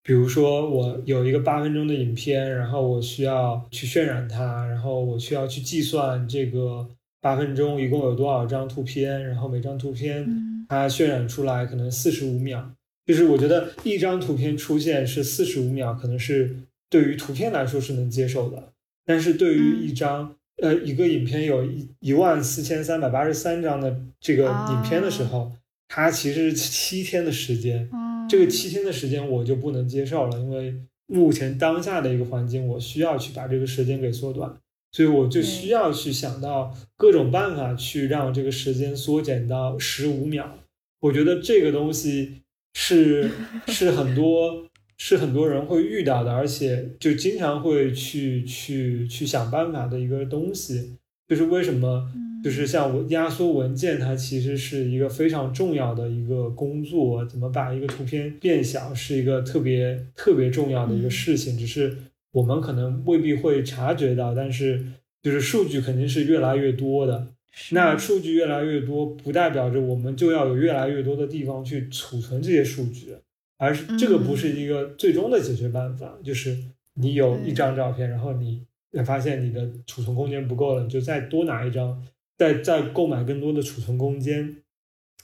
[0.06, 6.86] 比如说，我有一个八分钟的影片，然后我需要去渲染它，然后我需要去计算这个
[7.22, 10.28] 八分钟一共有多少张图片，然后每张图片
[10.68, 12.70] 它渲染出来可能四十五秒，
[13.06, 16.54] 就是我觉得一张图片出现是四十五秒，可能是
[16.90, 18.72] 对于图片来说是能接受的，
[19.06, 25.50] 但是对于一张呃一个影片有一一万四千三百八十三张的这个影片的时候，
[25.88, 27.88] 它其实是七天的时间，
[28.28, 30.74] 这个七天的时间我就不能接受了，因为
[31.06, 34.54] 目前当下的一个环境，我需要去把这个时间给缩短，
[34.92, 40.58] 所以我就需要去想到各种办法去让这个时间缩减到十五秒。
[41.00, 42.40] 我觉得这个东西。
[42.76, 43.30] 是
[43.68, 44.66] 是很多
[44.98, 50.96] 是很多人会遇到的，而且就经常会去去去想办法的一个东西，
[51.28, 52.12] 就是为什么
[52.44, 61.96] 就是像我压缩文件，它其实是一个非常重要的一个工作，怎么把一个图片变小是一个特别特别重要的一个事情，只是
[62.32, 64.84] 我们可能未必会察觉到，但是
[65.22, 67.28] 就是数据肯定是越来越多的。
[67.70, 73.14] 那数据越来越多，不代表着我们就要有越来越多的地方去储存这些数据，
[73.56, 76.18] 而是这个不是一个最终的解决办法。
[76.22, 76.54] 就是
[77.00, 78.66] 你有一张照片，然后你
[79.06, 82.02] 发现你的储存空间不够了，你就再多拿一张，
[82.36, 84.56] 再再购买更多的储存空间，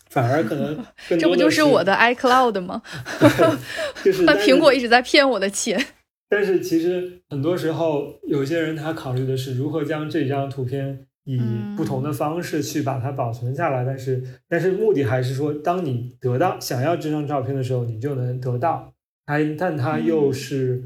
[0.08, 0.84] 反而可能
[1.18, 2.82] 这不就是我的 iCloud 吗？
[4.04, 5.84] 就是 那苹果一直在骗我的钱。
[6.28, 11.06] 但是其实很多时候，有些人他考虑的是如何将这张图片。
[11.24, 11.38] 以
[11.76, 18.92] 不同的方式去把它保存下来，但是但是目的还是说，当你得到想要这张照片的时候，你就能得到。
[19.26, 20.82] 它，但它又是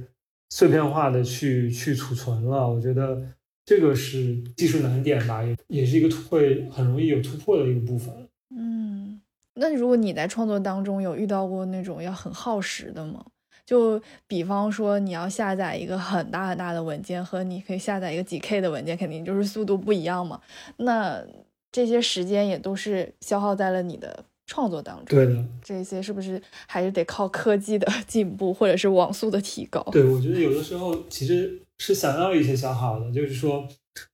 [0.50, 2.68] 碎片化的去去储存了。
[2.68, 3.22] 我觉得
[3.64, 8.12] 这个是技术难点吧，也也是一个会很容易有突破的一个部分。
[8.50, 9.20] 嗯，
[9.54, 13.24] 那如果你在创作当中有遇到过那种要很耗时的吗？
[13.66, 20.38] 就比方说，你要下载一个很大很大的文件，和你可以下载一个几 K 的文件，肯定就是速度不一样嘛。
[20.76, 21.24] 那
[21.72, 25.16] 这些时间也都是消耗在了你的创作当中。
[25.16, 29.82] 对的，这些是不是还是得靠科技的 进步，或者是网速的提高？
[29.92, 33.66] 对，我觉得有的时候其实是想要一些消耗的，就是说，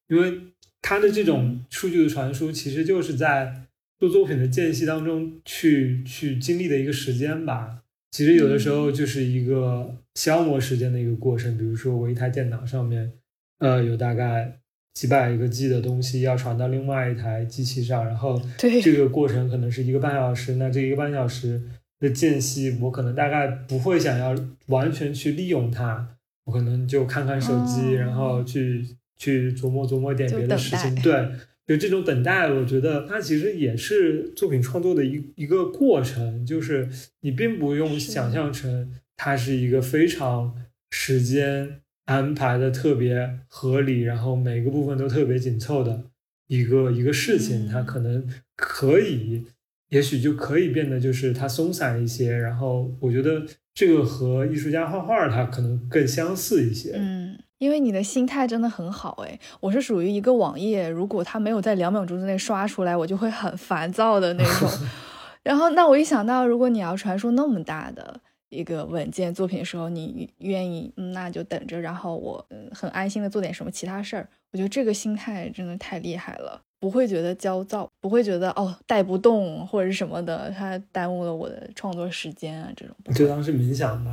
[0.09, 0.41] 因为
[0.83, 3.67] 它的这种数据的传输，其实就是在
[3.99, 7.83] 做作品的间隙当中去去经历的一个时间吧。
[8.13, 13.13] 其实有的时候就是一个消磨时间的一个过程，比如说我一台电脑上面，
[13.59, 14.60] 呃，有大概
[14.95, 21.63] 几百个 G 的东西要传到另外一台机器上，然后这个过程可能是一个半小时，那这一个半小时
[21.99, 24.35] 的间隙，我可能大概不会想要
[24.67, 28.85] 完全去利用它，我可能就看看手机，然后去
[29.19, 31.31] 去琢磨琢磨点别的事情，对。
[31.67, 36.89] 就这种等待，我觉得它其实也是作品创作的一一个过程，就是
[37.21, 40.53] 你并不用想象成它是一个非常
[40.91, 41.81] 时间
[42.11, 46.03] 安排的特别合理，然后每个部分都特别紧凑的
[46.49, 49.47] 一个一个事情，它可能可以，
[49.91, 57.39] 也许就可以变得就是它松散一些，然后我觉得这个和艺术家画画它可能更相似一些，嗯。
[57.61, 64.67] 因为你的心态真的很好哎，我是属于一个网页，如果它没有在两秒钟之内刷出来，我就会很烦躁的那种。
[65.45, 68.19] 然后，那我一想到，如果你要传输那么大的
[68.51, 74.29] 一个稳健作品的时候，你愿意，那就等着，然后我嗯很安心的做点什么其他事儿。
[74.53, 76.63] 我觉得这个心态真的太厉害了。
[76.81, 82.97] 不会觉得焦躁，不会觉得哦带不动或者是什么的，它耽误了我的创作时间啊，这种。
[83.15, 84.11] 就当是冥想吧。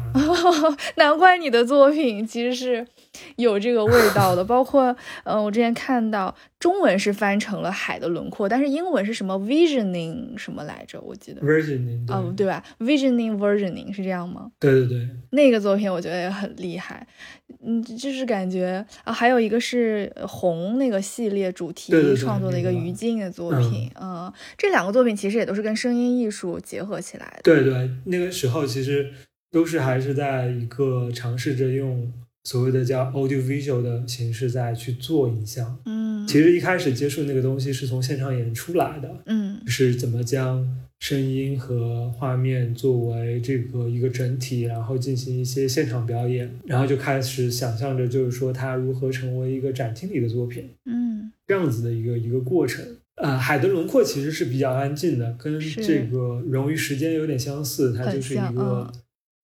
[0.98, 2.86] 难怪你的作品其实是
[3.38, 11.00] 有这个味道的，包括嗯，我之前看到中文是翻成了海的轮廓，但是英文是什么 visioning 什么来着？
[11.00, 14.52] 我记得 visioning 哦，对吧？visioning visioning 是这样吗？
[14.60, 17.08] 对对对，那个作品我觉得也很厉害。
[17.64, 27.42] 嗯，就是感觉啊，还有一个是红那个系列主题创作的一个于静的作品，嗯，这两个作品其实也都是跟声音艺术结合起来的。
[27.44, 29.12] 对对，那个时候其实
[29.52, 32.12] 都是还是在一个尝试着用
[32.44, 35.78] 所谓的叫 audio visual 的形式在去做影像。
[35.86, 40.68] 嗯，其实一开始接触那个东西是从现场演出来的，嗯，是怎么将。
[41.00, 52.86] 声音和画面作为这个一个整体，然后进行一些现场表演，然后就开始想象着，就是说它如何成为一个展厅里的作品，嗯，这样子的一个一个过程。
[53.16, 58.92] 呃，海的轮廓其实是比较安静的，跟这个融于时间有点相似，它就是一个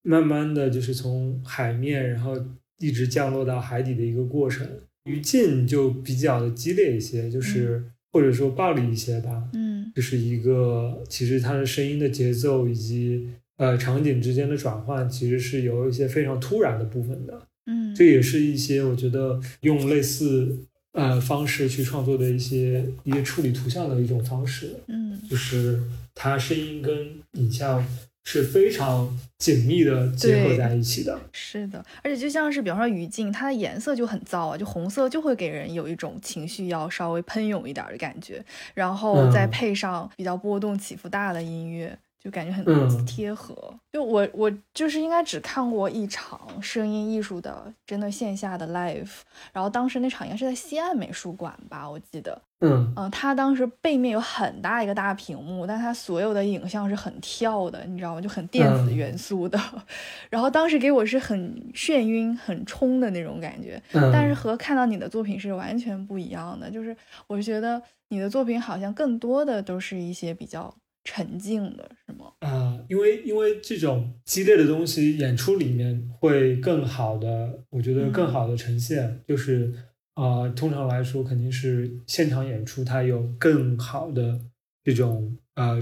[0.02, 2.36] 慢慢的就是从海面，然后
[2.78, 4.64] 一直降落到海底的一个过程。
[5.04, 9.74] 于静就比较的激烈一些，就是或者说暴力一些吧，嗯。
[9.94, 13.28] 就是一个，其实它的声音的节奏以及
[13.58, 17.46] 呃场景之间的转换，其实是有一些非常突然的部分的。
[17.66, 20.58] 嗯，这也是一些我觉得用类似
[20.94, 24.74] 呃方式去创作的一些一些处理图像的一种方式。
[24.88, 25.80] 嗯，就是
[26.14, 26.92] 它声音跟
[27.32, 27.86] 影像
[28.24, 31.20] 是非常紧密的结合在一起的。
[31.32, 38.42] 是的，而且就像是比方说于静，它的颜色就很燥啊，就红色就会给人有一种情绪要稍微喷涌一点的感觉，
[38.72, 41.98] 然后再配上比较波动起伏大的音乐。
[42.24, 42.64] 就感觉很
[43.04, 43.54] 贴合。
[43.92, 49.10] 就我我就是应该只看过一场声音艺术的真的线下的 live，
[49.52, 52.40] 然后当时那场应该是在西岸美术馆吧，我记得。
[52.60, 58.20] 嗯嗯，他当时背面有很大一个大屏幕，但他所有的影像是很跳的，你知道吗？
[58.22, 59.60] 就很电子元素的。
[60.30, 63.80] 然后当时给我是很眩晕、很冲的那种感觉。
[63.92, 66.96] 但是和看到你的作品是完全不一样的，就是
[67.26, 70.74] 我觉得你的作品好像更多的都是一些比较。
[71.04, 72.32] 沉静的是吗？
[72.40, 79.20] 啊，因为因为这种激烈的东西，演出里面会更好的，我觉得更好的呈现。
[79.28, 79.72] 就是
[80.14, 84.40] 啊，通常来说，肯定是现场演出，它有更好的
[84.82, 85.80] 这种呃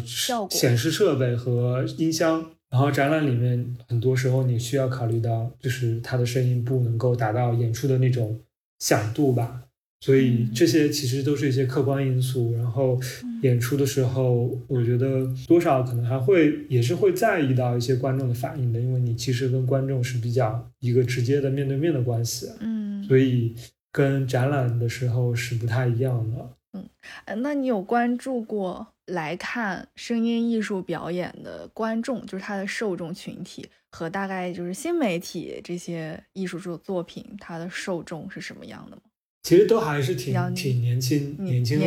[0.50, 2.50] 显示设备和音箱。
[2.70, 8.40] 然后展览里面，很多时候你需要考虑到，就是它的声音不能够达到演出的那种
[8.78, 9.64] 响度吧。
[10.02, 12.98] 所以这些其实都是一些客观因素，然后
[13.42, 23.54] 演出的时候，我觉得多少可能还会也是会在意到一些观众的反应的，因为你其实跟观众是比较一个直接的面对面的关系，嗯，所以
[23.92, 39.02] 跟展览的时候是不太一样的，嗯，那你有关注过来看声音艺术表演的观众，就是他的受众群体和大概就是新媒体这些艺术作作品，它的受众是什么样的吗？
[39.42, 41.80] 其实都还是挺挺年轻、年轻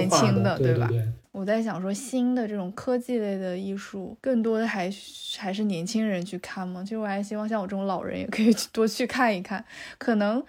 [0.44, 0.90] 的，对吧？
[1.32, 4.90] 我在想说，新的这种科技类的艺术，更多的还
[5.38, 6.82] 还是年轻人去看吗？
[6.84, 9.64] 其实我还希望像我这种老人也可以多去看一看。
[9.98, 10.44] 可能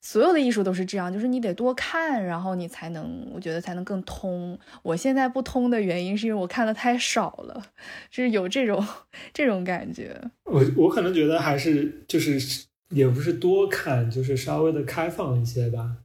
[0.00, 4.56] 所有的艺术都是这样，就是你得多看，然后你才能，我觉得才能更通。
[4.82, 7.66] 我现在不通的原因是因为我看的太少了，
[8.10, 8.84] 就是有这种
[9.32, 10.16] 这种感觉。
[10.44, 15.96] 我我可能觉得还是就是也不是多看，就是稍微的开放一些吧。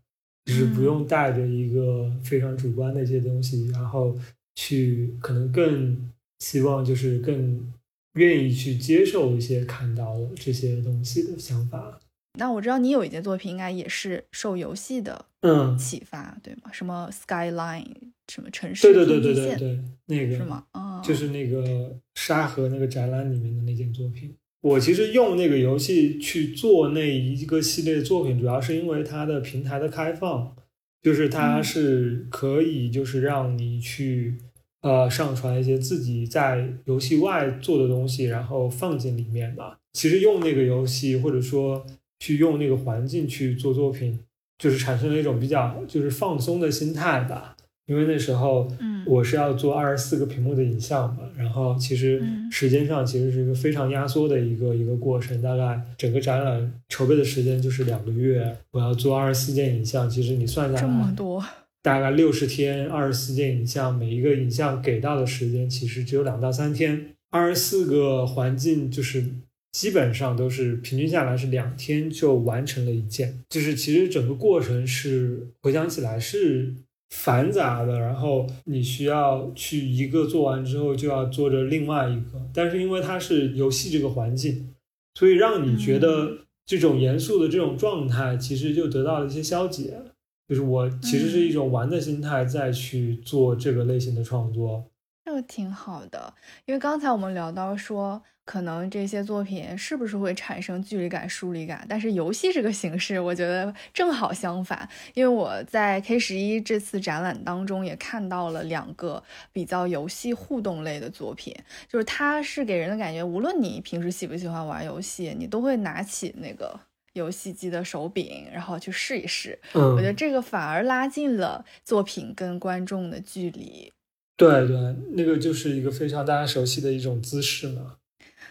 [0.46, 4.18] 就是不用带着一个非常主观的一些东西，然后
[4.56, 7.74] 去可能更希望就是更
[8.16, 12.00] 愿意去接受一些看到的这些东西的想法。
[12.38, 16.72] 那我知道你有一件作品应该也是受游戏的嗯启发，对吗？
[16.72, 17.86] 什么 Skyline
[18.28, 20.66] 什么城市对对对对对对，那个是吗？
[20.74, 24.36] 嗯，就是那个沙河那个展览里面的那件作品。
[24.64, 30.55] 我其实用那个游戏去做那一个系列作品，主要是因为它的平台的开放，
[31.01, 34.36] 就是它是可以就是让你去
[34.82, 39.78] 呃上传一些自己在游戏外做的东西，然后放进里面吧。
[39.91, 41.86] 其实用那个游戏或者说
[42.22, 44.18] 去用那个环境去做作品，
[44.57, 47.57] 就是产生了一种比较就是放松的心态吧。
[47.86, 61.41] 因为那时候，嗯，我是要做二十四个屏幕的影像嘛，然后其实时间上其实是一个非常压缩的一个一个过程，大概整个展览筹备的时间就是两个月，我要做二十四件影像，其实你算下来这么多，
[61.82, 69.24] 大概六十天，二十四件影像，每一个影像给到的时间其实只有两到三天，二十四个环境就是
[69.72, 76.74] 基本上都是平均下来是两天就完成了一件，就是其实整个过程是回想起来是。
[77.16, 84.74] 繁杂的，然后你需要去一个做完之后就要做着另外一个，但是因为它是游戏这个环境，
[85.14, 90.01] 所以让你觉得这种严肃的这种状态其实就得到了一些消解。
[90.49, 94.84] 就是我其实是一种玩的心态再去做这个类型的创作，
[95.24, 96.34] 这个挺好的。
[96.66, 98.22] 因为刚才我们聊到说。
[98.46, 101.86] 可能这些作品是不是会产生距离感、疏离感？
[101.88, 104.88] 但是游戏这个形式，我觉得正好相反。
[105.14, 109.24] 因为我在 K 十一这次展览当中也看到了两个
[109.54, 111.56] 比较游戏互动类的作品，
[111.88, 116.78] 就是它是给人的感觉，无论你平时喜不喜欢玩游戏，你都会拿起那个
[117.14, 119.58] 游戏机的手柄，然后去试一试。
[119.74, 123.94] 嗯，我觉得这个反而拉近了作品跟观众的距离。
[124.36, 127.96] 对对，那个就是一个非常大家熟悉的一种姿势嘛。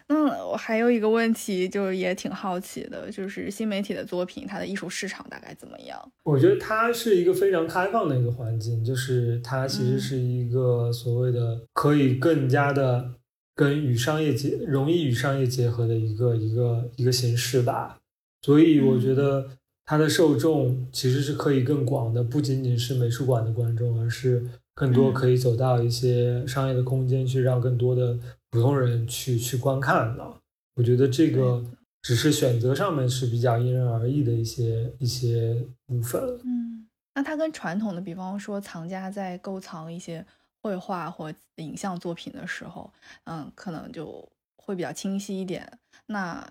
[0.09, 6.12] 嗯，我还有一个问题，就是也挺好奇的，就是新媒体的作品，它的艺术市场大概怎么样？
[6.24, 13.12] 我觉得它是一个非常开放的一个环境，就是它其实是一个所谓的可以更加的
[13.55, 17.98] 跟与商业结容易与商业结合的一个一个一个形式吧。
[18.42, 19.48] 所以我觉得
[19.86, 24.44] 它的受众其实是可以更广的，不仅仅是美术馆的观众，而是
[24.74, 28.18] 更多可以走到一些商业的空间去，让更多的。
[28.53, 30.40] 普通人去去观看的，
[30.74, 31.64] 我觉得这个
[32.03, 36.22] 只是选择上面是比较因人而异的一些一些部分。
[36.44, 40.24] 嗯，那它跟传统的，比方说藏家在购藏一些
[40.62, 42.92] 绘画或影像作品的时候，
[43.24, 45.78] 嗯，可能就会比较清晰一点。
[46.05, 46.46] 那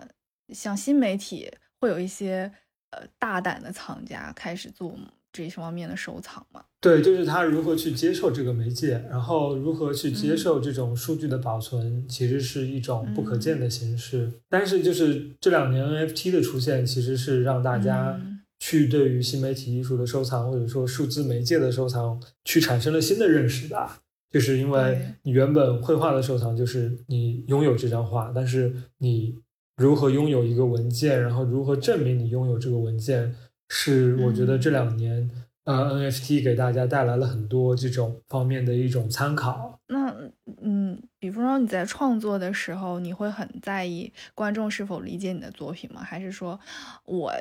[0.49, 2.51] 像新媒体会有一些
[2.89, 4.89] 呃大胆的藏家开始做
[5.31, 6.63] 这一方面的收藏嘛？
[6.79, 14.31] 对，就是他如何去接受这个媒介，然后如何去接受这种数据的保存，其实是一种不可见的形式。
[14.49, 18.19] 但是就是这两年 NFT 的出现，其实是让大家
[18.59, 23.99] 去对于新媒体艺术的收藏，或者说数字媒介的收藏，去产生了新的认识吧。
[24.31, 29.35] 就是因为你原本绘画的收藏就是你拥有这张画，但是你
[29.75, 33.35] 如何拥有一个文件，然后如何证明你拥有这个文件，
[33.73, 35.31] 是我觉得这两年
[35.63, 39.79] 呃 NFT 给大家带来了很多这种方面的一种参考。
[39.87, 40.13] 那
[40.61, 46.03] 嗯，比方说你在创作的时候，你会很在意观众是否理解你的作品吗？
[46.03, 46.59] 还是说
[47.05, 47.31] 我？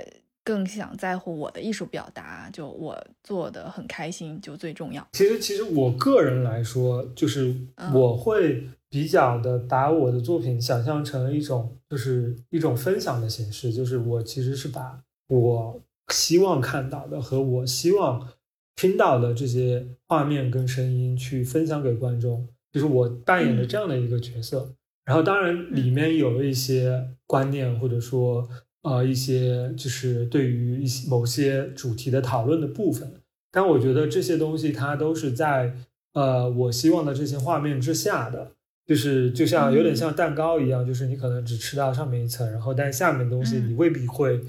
[0.42, 5.06] 更想在乎我的艺术表达，就我做的很开心就最重要。
[5.12, 7.54] 其实，其实我个人来说，就是
[7.92, 13.70] 我会比较的把我的作品想象成一种，就是一种分享的形式。
[13.70, 15.80] 就是我其实是把我
[16.10, 18.28] 希望看到的和我希望
[18.76, 24.74] 听到的这些画面跟声音去分享给观众，就是我扮演的这样的一个角色。
[25.04, 28.48] 然后，当然里面有一些观念或者说。
[28.82, 33.12] 呃，一些就是对于一些某些主题的讨论的部分，
[33.52, 35.76] 但我觉得这些东西它都是在
[36.14, 38.52] 呃我希望的这些画面之下的，
[38.86, 44.40] 就是就像有点像蛋糕一样，就是你可能只吃到上面一层，然后但下面东西你未必会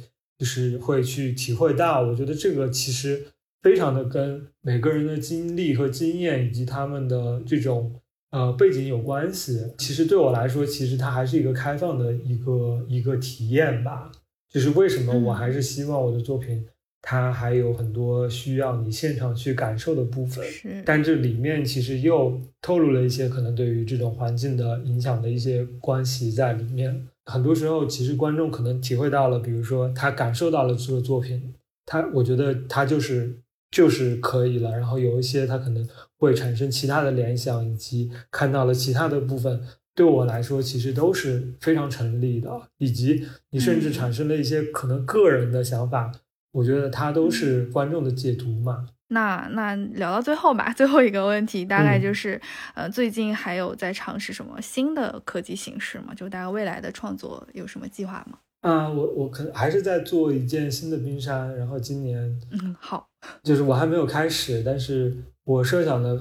[0.41, 2.01] 就是会去体会到。
[2.01, 3.27] 我觉得这个其实
[3.61, 7.93] 非常的跟每个人的经历和经验以及他们的这种。
[8.33, 9.61] 呃，背景有关系。
[9.77, 14.09] 其实对我来说，其实它还是一个开放的一个一个体验吧。
[14.49, 16.65] 就是为什么我还是希望我的作品，
[17.01, 20.45] 它还有很多需要你现场去感受的部分。
[20.85, 27.05] 但这里面其实又透露了一些可能对于这种环境的影响的一些关系在里面。
[27.25, 31.53] 很多时候，其实观众可能体会到了，比如说他感受到了这个作品，
[31.85, 34.71] 他我觉得他就是就是可以了。
[34.71, 35.87] 然后有一些他可能。
[36.21, 39.59] 会产生其他的联想，以及看到了其他的部分，
[39.95, 42.47] 对我来说其实都是非常成立的。
[42.77, 46.11] 以及你甚至产生了一些可能个人的想法，
[46.51, 48.89] 我觉得它都是观众的解读嘛。
[49.11, 52.41] 那那聊到最后吧，最后一个问题大概就是，
[52.73, 56.13] 呃，最近还有在尝试什么新的科技形式吗？
[56.15, 58.37] 就大家未来的创作有什么计划吗？
[58.61, 62.19] 啊，我我可能还是在做一件新的冰山，然后今年，
[62.51, 63.07] 嗯，好，
[63.43, 65.15] 就是我还没有开始，但是。
[65.43, 66.17] 我设想的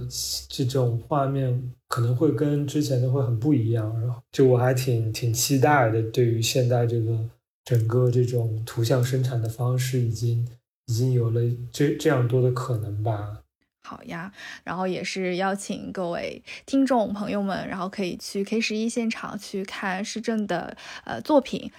[0.49, 6.01] 这种画面可能会跟之前的会很不一样，然后就我还挺挺期待的。
[6.05, 7.19] 对于现在这个
[7.63, 10.49] 整个这种图像生产的方式，已经
[10.91, 13.39] 已经有了这这样多的可能吧。
[13.83, 14.33] 好呀，
[14.65, 21.71] 然后也是邀请各位听众朋友们，然后可以去 K 十一现场去看施政的呃作品。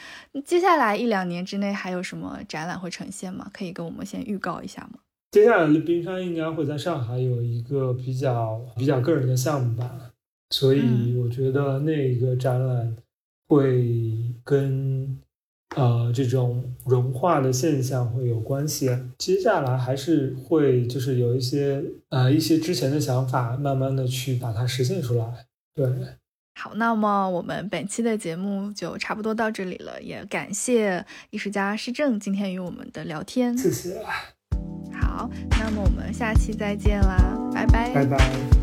[0.46, 3.50] 接下来一两年之内还有什么展览会呈现吗？
[3.54, 5.00] 可以跟我们先预告一下吗？
[5.32, 10.12] 接下来的冰山应该会在上海有一个比较比较个人的项目吧，
[10.50, 12.98] 所以我觉得那个展览
[13.48, 15.18] 会跟
[15.76, 18.90] 呃这种融化的现象会有关系。
[19.18, 25.26] 接下来还是会就是有一些呃一些之前的想法，慢慢的去把它实现出来。
[25.74, 25.88] 对，
[26.60, 33.58] 好，那么我们本期的节目就差不多到这里了，也感谢艺术家施正今天与我们的聊天。
[33.58, 33.98] 谢谢。
[34.94, 38.61] 好，那么我们下期再见啦，拜拜，拜拜。